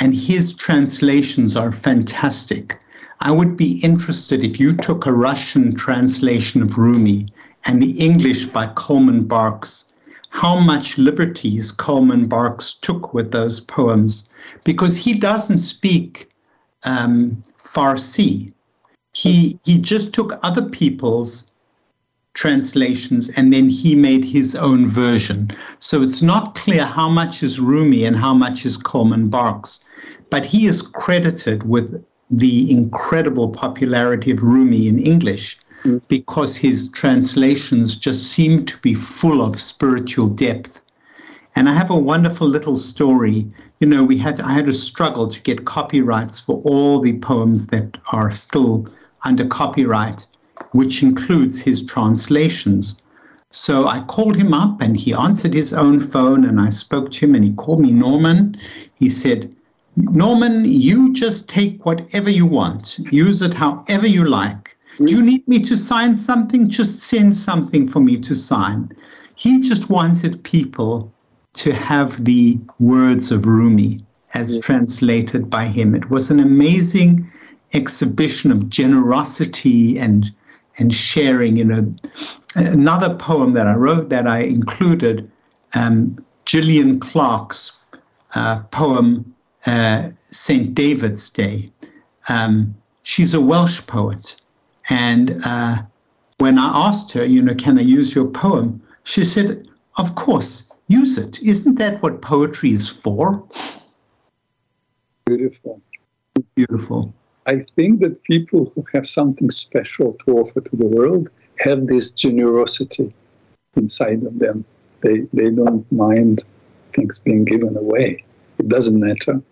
[0.00, 2.78] and his translations are fantastic.
[3.20, 7.26] I would be interested if you took a Russian translation of Rumi
[7.64, 9.87] and the English by Coleman Barks,
[10.30, 14.30] how much liberties Coleman Barks took with those poems,
[14.64, 16.28] because he doesn't speak
[16.84, 18.52] um, Farsi.
[19.14, 21.52] He, he just took other people's
[22.34, 25.50] translations and then he made his own version.
[25.80, 29.88] So it's not clear how much is Rumi and how much is Coleman Barks,
[30.30, 35.58] but he is credited with the incredible popularity of Rumi in English.
[36.08, 40.82] Because his translations just seem to be full of spiritual depth.
[41.56, 43.46] And I have a wonderful little story.
[43.80, 47.68] You know, we had I had a struggle to get copyrights for all the poems
[47.68, 48.86] that are still
[49.24, 50.26] under copyright,
[50.72, 52.96] which includes his translations.
[53.50, 57.26] So I called him up and he answered his own phone and I spoke to
[57.26, 58.56] him and he called me Norman.
[58.96, 59.54] He said,
[59.96, 64.76] Norman, you just take whatever you want, use it however you like.
[65.04, 66.68] Do you need me to sign something?
[66.68, 68.90] Just send something for me to sign.
[69.36, 71.12] He just wanted people
[71.54, 74.00] to have the words of Rumi
[74.34, 74.60] as yeah.
[74.60, 75.94] translated by him.
[75.94, 77.30] It was an amazing
[77.72, 80.30] exhibition of generosity and
[80.78, 81.56] and sharing.
[81.56, 81.94] You know,
[82.56, 85.30] another poem that I wrote that I included,
[85.74, 87.84] um, Gillian Clarke's
[88.34, 89.34] uh, poem
[89.66, 90.74] uh, St.
[90.74, 91.70] David's Day.
[92.28, 94.36] Um, she's a Welsh poet.
[94.90, 95.82] And uh,
[96.38, 98.82] when I asked her, you know, can I use your poem?
[99.04, 101.42] She said, of course, use it.
[101.42, 103.44] Isn't that what poetry is for?
[105.26, 105.82] Beautiful.
[106.54, 107.12] Beautiful.
[107.46, 111.28] I think that people who have something special to offer to the world
[111.58, 113.12] have this generosity
[113.74, 114.64] inside of them.
[115.00, 116.44] They, they don't mind
[116.92, 118.24] things being given away.
[118.58, 119.42] It doesn't matter.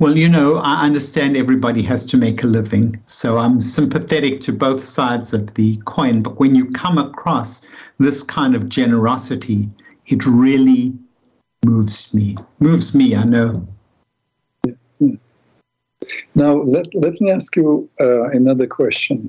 [0.00, 4.52] Well, you know, I understand everybody has to make a living, so I'm sympathetic to
[4.52, 6.22] both sides of the coin.
[6.22, 7.66] But when you come across
[7.98, 9.64] this kind of generosity,
[10.06, 10.96] it really
[11.64, 12.36] moves me.
[12.60, 13.66] Moves me, I know.
[16.36, 19.28] Now, let, let me ask you uh, another question.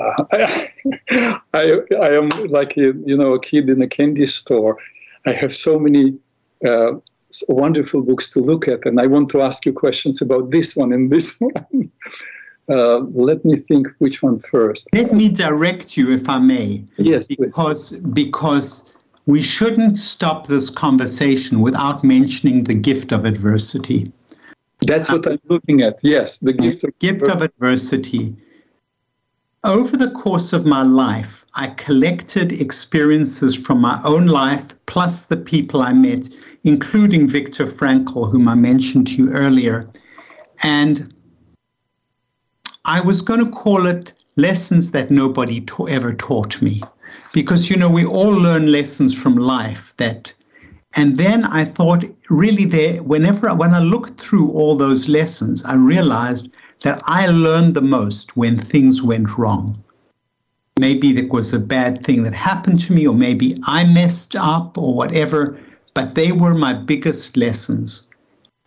[0.00, 0.72] Uh, I,
[1.52, 4.78] I, I am like, a, you know, a kid in a candy store.
[5.26, 6.16] I have so many
[6.66, 6.92] uh,
[7.48, 10.92] wonderful books to look at, and I want to ask you questions about this one
[10.92, 11.90] and this one.
[12.68, 14.88] Uh, let me think which one first.
[14.94, 16.84] Let me direct you, if I may.
[16.96, 18.00] Yes, because please.
[18.00, 24.12] because we shouldn't stop this conversation without mentioning the gift of adversity.
[24.86, 25.98] That's what I'm looking at.
[26.02, 28.36] Yes, the gift of gift of adversity.
[29.64, 35.36] Over the course of my life, I collected experiences from my own life plus the
[35.36, 36.28] people I met
[36.64, 39.88] including Viktor Frankl, whom I mentioned to you earlier.
[40.62, 41.12] And
[42.84, 46.80] I was going to call it lessons that nobody ta- ever taught me.
[47.32, 50.32] Because, you know, we all learn lessons from life that,
[50.96, 55.76] and then I thought, really, there, whenever, when I looked through all those lessons, I
[55.76, 59.82] realized that I learned the most when things went wrong.
[60.78, 64.78] Maybe there was a bad thing that happened to me, or maybe I messed up,
[64.78, 65.58] or whatever
[65.94, 68.08] but they were my biggest lessons.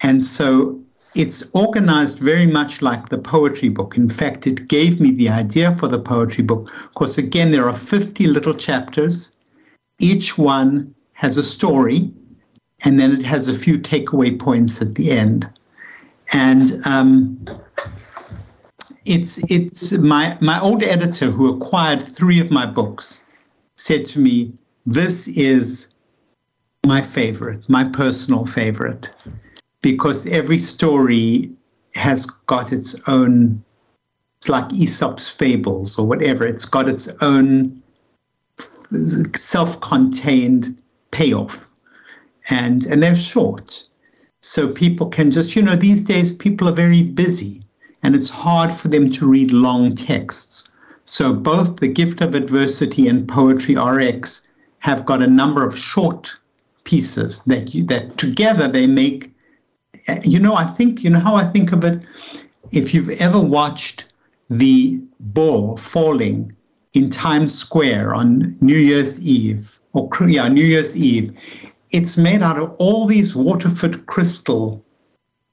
[0.03, 0.79] And so
[1.15, 3.97] it's organized very much like the poetry book.
[3.97, 6.71] In fact, it gave me the idea for the poetry book.
[6.93, 9.35] Because again, there are 50 little chapters.
[9.99, 12.11] Each one has a story,
[12.83, 15.49] and then it has a few takeaway points at the end.
[16.33, 17.45] And um,
[19.05, 23.21] it's it's my my old editor who acquired three of my books
[23.77, 24.53] said to me,
[24.85, 25.95] "This is
[26.85, 29.11] my favorite, my personal favorite,
[29.81, 31.51] because every story
[31.95, 33.63] has got its own,
[34.37, 37.81] it's like Aesop's fables or whatever, it's got its own
[39.33, 40.81] self contained
[41.11, 41.69] payoff.
[42.49, 43.87] And, and they're short.
[44.41, 47.61] So people can just, you know, these days people are very busy
[48.05, 50.69] and it's hard for them to read long texts.
[51.05, 54.47] So both the gift of adversity and poetry RX
[54.77, 56.39] have got a number of short
[56.83, 59.33] pieces that you, that together they make.
[60.07, 62.05] Uh, you know, I think you know how I think of it.
[62.71, 64.13] If you've ever watched
[64.51, 66.55] the ball falling
[66.93, 71.31] in Times Square on New Year's Eve, or yeah, New Year's Eve,
[71.89, 74.84] it's made out of all these Waterford crystal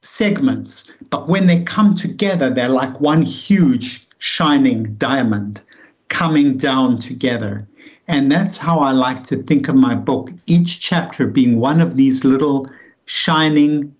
[0.03, 5.61] segments, but when they come together, they're like one huge shining diamond
[6.09, 7.67] coming down together.
[8.07, 11.95] And that's how I like to think of my book, each chapter being one of
[11.95, 12.67] these little
[13.05, 13.95] shining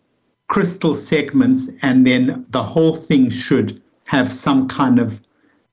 [0.47, 5.21] crystal segments, and then the whole thing should have some kind of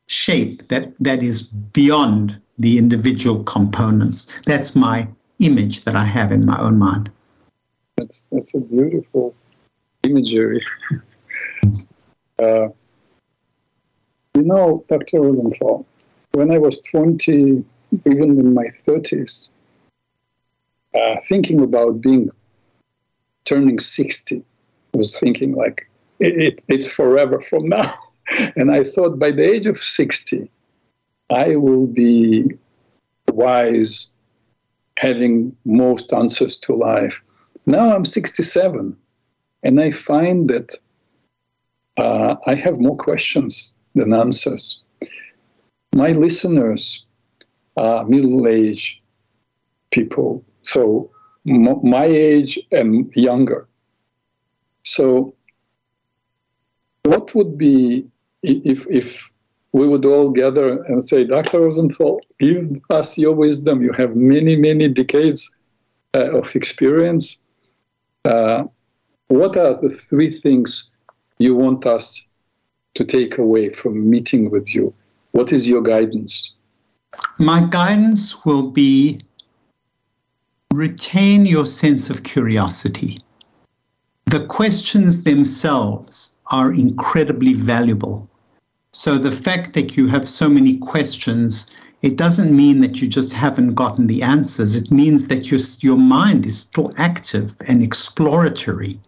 [0.07, 4.41] shape that, that is beyond the individual components.
[4.47, 5.09] That's my
[5.41, 7.11] image that I have in my own mind.
[7.97, 9.35] That's, that's a beautiful
[10.03, 10.64] imagery.
[12.42, 12.68] uh,
[14.34, 15.20] you know, Dr.
[15.20, 15.86] Rosenthal,
[16.32, 17.64] when I was 20,
[18.07, 19.48] even in my 30s,
[20.94, 22.30] uh, thinking about being
[23.44, 24.42] turning 60,
[24.94, 25.88] I was thinking like,
[26.18, 27.94] it, it, it's forever from now.
[28.57, 30.51] and I thought by the age of 60,
[31.30, 32.44] I will be
[33.32, 34.11] wise,
[34.96, 37.22] having most answers to life.
[37.66, 38.96] Now I'm 67,
[39.62, 40.74] and I find that
[41.96, 44.80] uh, I have more questions than answers.
[45.94, 47.04] My listeners
[47.76, 49.00] are middle aged
[49.90, 51.11] people, so
[51.46, 53.68] m- my age and younger.
[54.84, 55.34] So,
[57.04, 58.06] what would be
[58.42, 59.30] if, if
[59.72, 61.61] we would all gather and say, Dr.
[61.61, 63.82] Rosenthal, give us your wisdom.
[63.82, 65.48] You have many, many decades
[66.14, 67.42] uh, of experience.
[68.24, 68.64] Uh,
[69.31, 70.91] what are the three things
[71.39, 72.26] you want us
[72.95, 74.93] to take away from meeting with you?
[75.31, 76.55] What is your guidance?
[77.39, 79.20] My guidance will be
[80.74, 83.18] retain your sense of curiosity.
[84.26, 88.28] The questions themselves are incredibly valuable.
[88.93, 93.33] So the fact that you have so many questions, it doesn't mean that you just
[93.33, 94.74] haven't gotten the answers.
[94.74, 98.99] It means that your, your mind is still active and exploratory.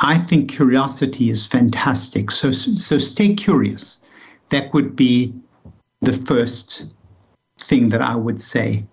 [0.00, 2.30] I think curiosity is fantastic.
[2.30, 4.00] So, so stay curious.
[4.48, 5.34] That would be
[6.00, 6.94] the first
[7.58, 8.86] thing that I would say.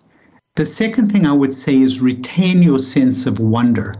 [0.56, 3.94] The second thing I would say is retain your sense of wonder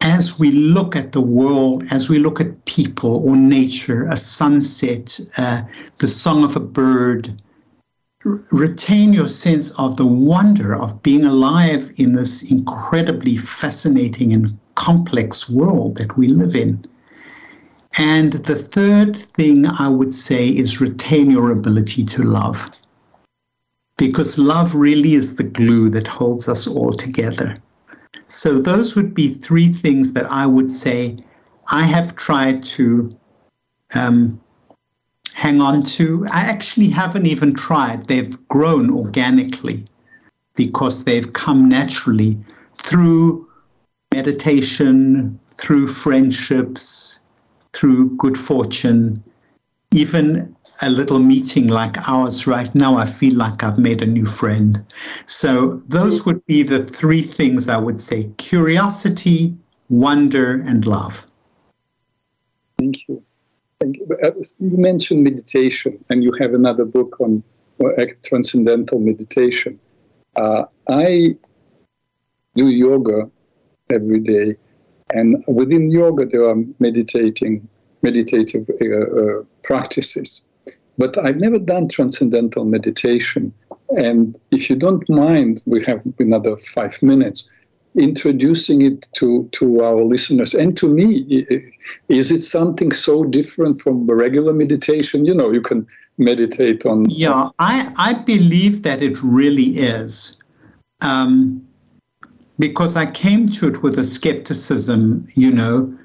[0.00, 5.18] as we look at the world, as we look at people or nature, a sunset,
[5.36, 5.62] uh,
[5.98, 7.42] the song of a bird,
[8.24, 14.56] r- retain your sense of the wonder of being alive in this incredibly fascinating and
[14.78, 16.84] complex world that we live in.
[17.98, 22.70] And the third thing I would say is retain your ability to love.
[23.96, 27.58] Because love really is the glue that holds us all together.
[28.28, 31.16] So those would be three things that I would say
[31.66, 33.16] I have tried to
[33.94, 34.40] um,
[35.34, 36.24] hang on to.
[36.30, 38.06] I actually haven't even tried.
[38.06, 39.84] They've grown organically
[40.54, 42.38] because they've come naturally
[42.76, 43.47] through
[44.18, 47.20] meditation, through friendships,
[47.72, 49.22] through good fortune,
[49.92, 54.26] even a little meeting like ours right now, I feel like I've made a new
[54.26, 54.72] friend.
[55.26, 59.56] So, those would be the three things I would say curiosity,
[59.88, 61.26] wonder, and love.
[62.78, 63.22] Thank you.
[63.80, 64.06] Thank you.
[64.24, 67.42] Uh, you mentioned meditation, and you have another book on
[67.84, 69.78] uh, transcendental meditation.
[70.36, 71.36] Uh, I
[72.56, 73.30] do yoga
[73.90, 74.56] every day,
[75.10, 77.66] and within yoga, there are meditating,
[78.02, 80.44] meditative uh, uh practices.
[80.98, 83.52] But I've never done transcendental meditation.
[83.90, 87.50] And if you don't mind, we have another five minutes
[87.94, 91.46] introducing it to, to our listeners and to me.
[92.08, 95.24] Is it something so different from regular meditation?
[95.24, 95.86] You know, you can
[96.18, 97.08] meditate on.
[97.08, 100.36] Yeah, I, I believe that it really is.
[101.00, 101.66] Um,
[102.58, 105.96] because I came to it with a skepticism, you know,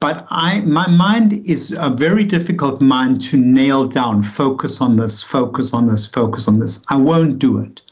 [0.00, 5.22] but I, my mind is a very difficult mind to nail down, focus on this,
[5.22, 6.84] focus on this, focus on this.
[6.88, 7.82] I won't do it.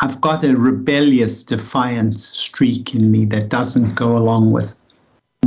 [0.00, 4.74] I've got a rebellious, defiant streak in me that doesn't go along with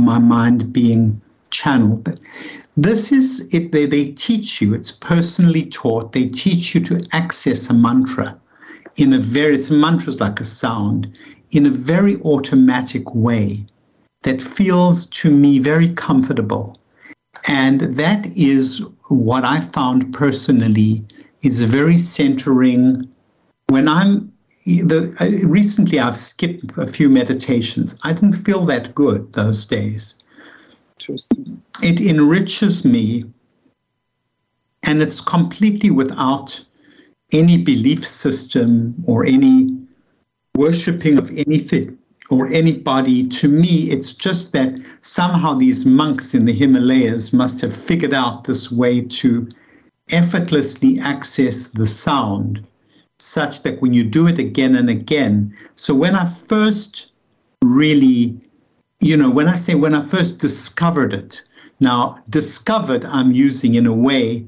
[0.00, 1.20] my mind being
[1.50, 2.04] channeled.
[2.04, 2.20] But
[2.76, 7.70] this is it, they, they teach you, it's personally taught, they teach you to access
[7.70, 8.36] a mantra
[8.96, 11.16] in a very, it's a mantra mantras like a sound,
[11.50, 13.64] in a very automatic way
[14.22, 16.76] that feels to me very comfortable.
[17.46, 21.04] And that is what I found personally
[21.42, 23.08] is very centering.
[23.68, 24.32] When I'm
[24.64, 27.98] the, uh, recently, I've skipped a few meditations.
[28.04, 30.16] I didn't feel that good those days.
[31.82, 33.24] It enriches me,
[34.82, 36.62] and it's completely without
[37.32, 39.77] any belief system or any
[40.58, 41.96] worshipping of anything
[42.30, 43.26] or anybody.
[43.40, 48.44] To me, it's just that somehow these monks in the Himalayas must have figured out
[48.44, 49.48] this way to
[50.10, 52.66] effortlessly access the sound
[53.18, 55.34] such that when you do it again and again.
[55.74, 57.12] So when I first
[57.64, 58.38] really,
[59.00, 61.42] you know, when I say when I first discovered it,
[61.80, 64.44] Now, discovered, I'm using in a way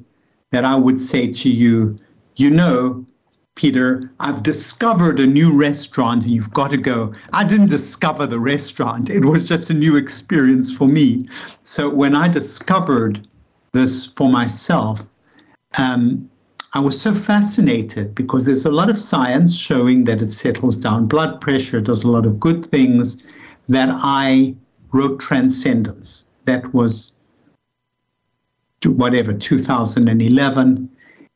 [0.50, 1.96] that I would say to you,
[2.36, 3.04] you know,
[3.60, 7.12] Peter, I've discovered a new restaurant and you've got to go.
[7.34, 11.28] I didn't discover the restaurant, it was just a new experience for me.
[11.62, 13.28] So when I discovered
[13.72, 15.06] this for myself,
[15.76, 16.30] um,
[16.72, 21.04] I was so fascinated because there's a lot of science showing that it settles down
[21.04, 23.26] blood pressure, does a lot of good things,
[23.68, 24.56] that I
[24.94, 26.24] wrote Transcendence.
[26.46, 27.12] That was
[28.86, 30.88] whatever, 2011.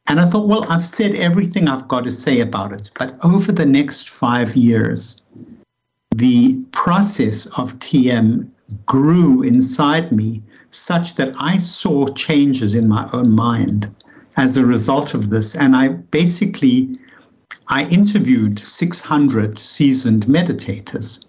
[0.07, 2.91] And I thought, well, I've said everything I've got to say about it.
[2.99, 5.23] But over the next five years,
[6.15, 8.49] the process of TM
[8.87, 13.91] grew inside me such that I saw changes in my own mind
[14.37, 15.55] as a result of this.
[15.55, 16.95] And I basically
[17.69, 21.25] I interviewed 600 seasoned meditators.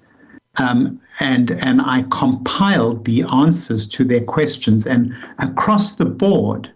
[0.58, 6.72] Um, and and I compiled the answers to their questions, and across the board,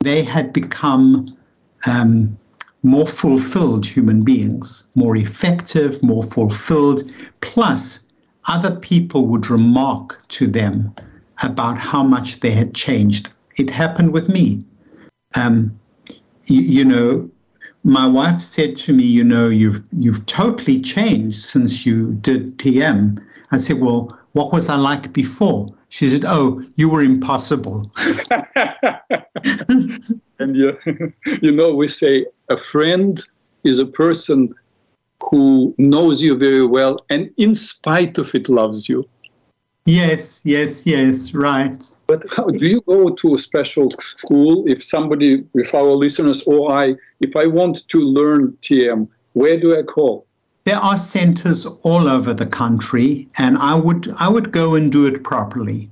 [0.00, 1.26] they had become
[1.86, 2.38] um,
[2.82, 7.02] more fulfilled human beings, more effective, more fulfilled.
[7.42, 8.08] Plus,
[8.46, 10.94] other people would remark to them
[11.42, 13.28] about how much they had changed.
[13.58, 14.64] It happened with me.
[15.34, 15.78] Um,
[16.46, 17.30] you, you know,
[17.84, 23.18] my wife said to me, "You know, you've you've totally changed since you did TM."
[23.50, 27.82] I said, "Well, what was I like before?" She said, "Oh, you were impossible."
[30.38, 30.78] and you,
[31.42, 33.20] you know, we say a friend
[33.64, 34.54] is a person
[35.22, 39.06] who knows you very well and, in spite of it, loves you.
[39.84, 41.82] Yes, yes, yes, right.
[42.06, 46.72] But how, do you go to a special school if somebody, if our listeners or
[46.72, 50.26] I, if I want to learn TM, where do I call?
[50.64, 55.06] There are centers all over the country, and I would I would go and do
[55.06, 55.90] it properly.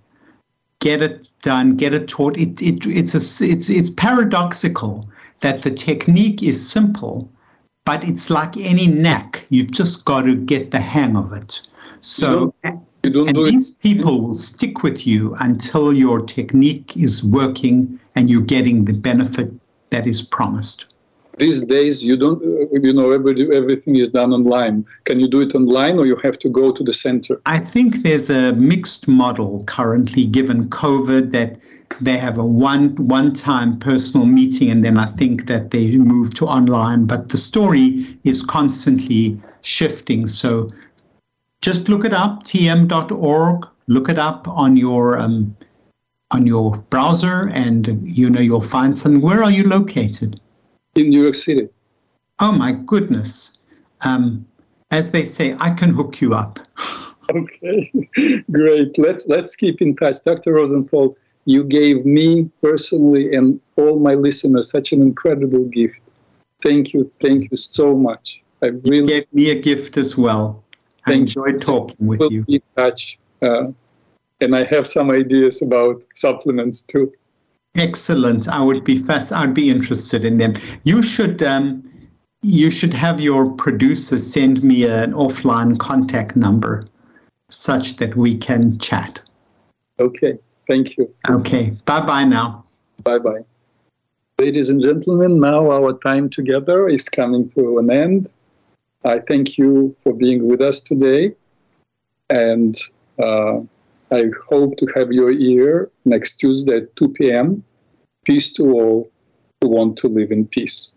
[0.81, 2.37] Get it done, get it taught.
[2.37, 5.09] It, it, it's, a, it's, it's paradoxical
[5.41, 7.29] that the technique is simple,
[7.85, 9.45] but it's like any knack.
[9.49, 11.63] You've just got to get the hang of it.
[12.01, 12.55] So,
[13.03, 13.81] you don't, and do these it.
[13.81, 19.53] people will stick with you until your technique is working and you're getting the benefit
[19.91, 20.93] that is promised
[21.39, 22.41] these days you don't
[22.73, 24.87] you know everything is done online.
[25.05, 27.41] Can you do it online or you have to go to the center?
[27.47, 31.59] I think there's a mixed model currently given covid that
[32.01, 36.35] they have a one one time personal meeting and then i think that they move
[36.35, 37.05] to online.
[37.05, 40.27] But the story is constantly shifting.
[40.27, 40.71] So
[41.61, 45.57] just look it up tm.org look it up on your um,
[46.31, 50.41] on your browser and you know you'll find something where are you located
[50.99, 51.69] in New York City.
[52.41, 53.59] Oh my goodness.
[54.03, 54.47] Um,
[54.91, 56.59] as they say, I can hook you up.
[57.31, 57.93] Okay,
[58.51, 58.97] great.
[58.97, 60.25] Let's let's keep in touch.
[60.25, 60.55] Dr.
[60.55, 66.01] Rosenthal, you gave me personally and all my listeners such an incredible gift.
[66.63, 68.41] Thank you, thank you so much.
[68.63, 70.65] I really you gave me a gift as well.
[71.05, 72.45] I enjoyed talking with we'll you.
[72.45, 73.73] Be in touch, uh,
[74.41, 77.13] and I have some ideas about supplements too.
[77.75, 78.49] Excellent.
[78.49, 79.33] I would be fast.
[79.33, 80.55] I'd be interested in them.
[80.85, 81.43] You should.
[81.43, 81.85] Um,
[82.43, 86.85] you should have your producer send me an offline contact number,
[87.49, 89.21] such that we can chat.
[89.99, 90.39] Okay.
[90.69, 91.13] Thank you.
[91.29, 91.75] Okay.
[91.85, 92.65] Bye bye now.
[93.03, 93.45] Bye bye.
[94.39, 98.31] Ladies and gentlemen, now our time together is coming to an end.
[99.05, 101.35] I thank you for being with us today,
[102.31, 102.77] and.
[103.19, 103.61] Uh,
[104.11, 107.63] I hope to have your ear next Tuesday at 2 p.m.
[108.25, 109.11] Peace to all
[109.61, 110.93] who want to live in peace.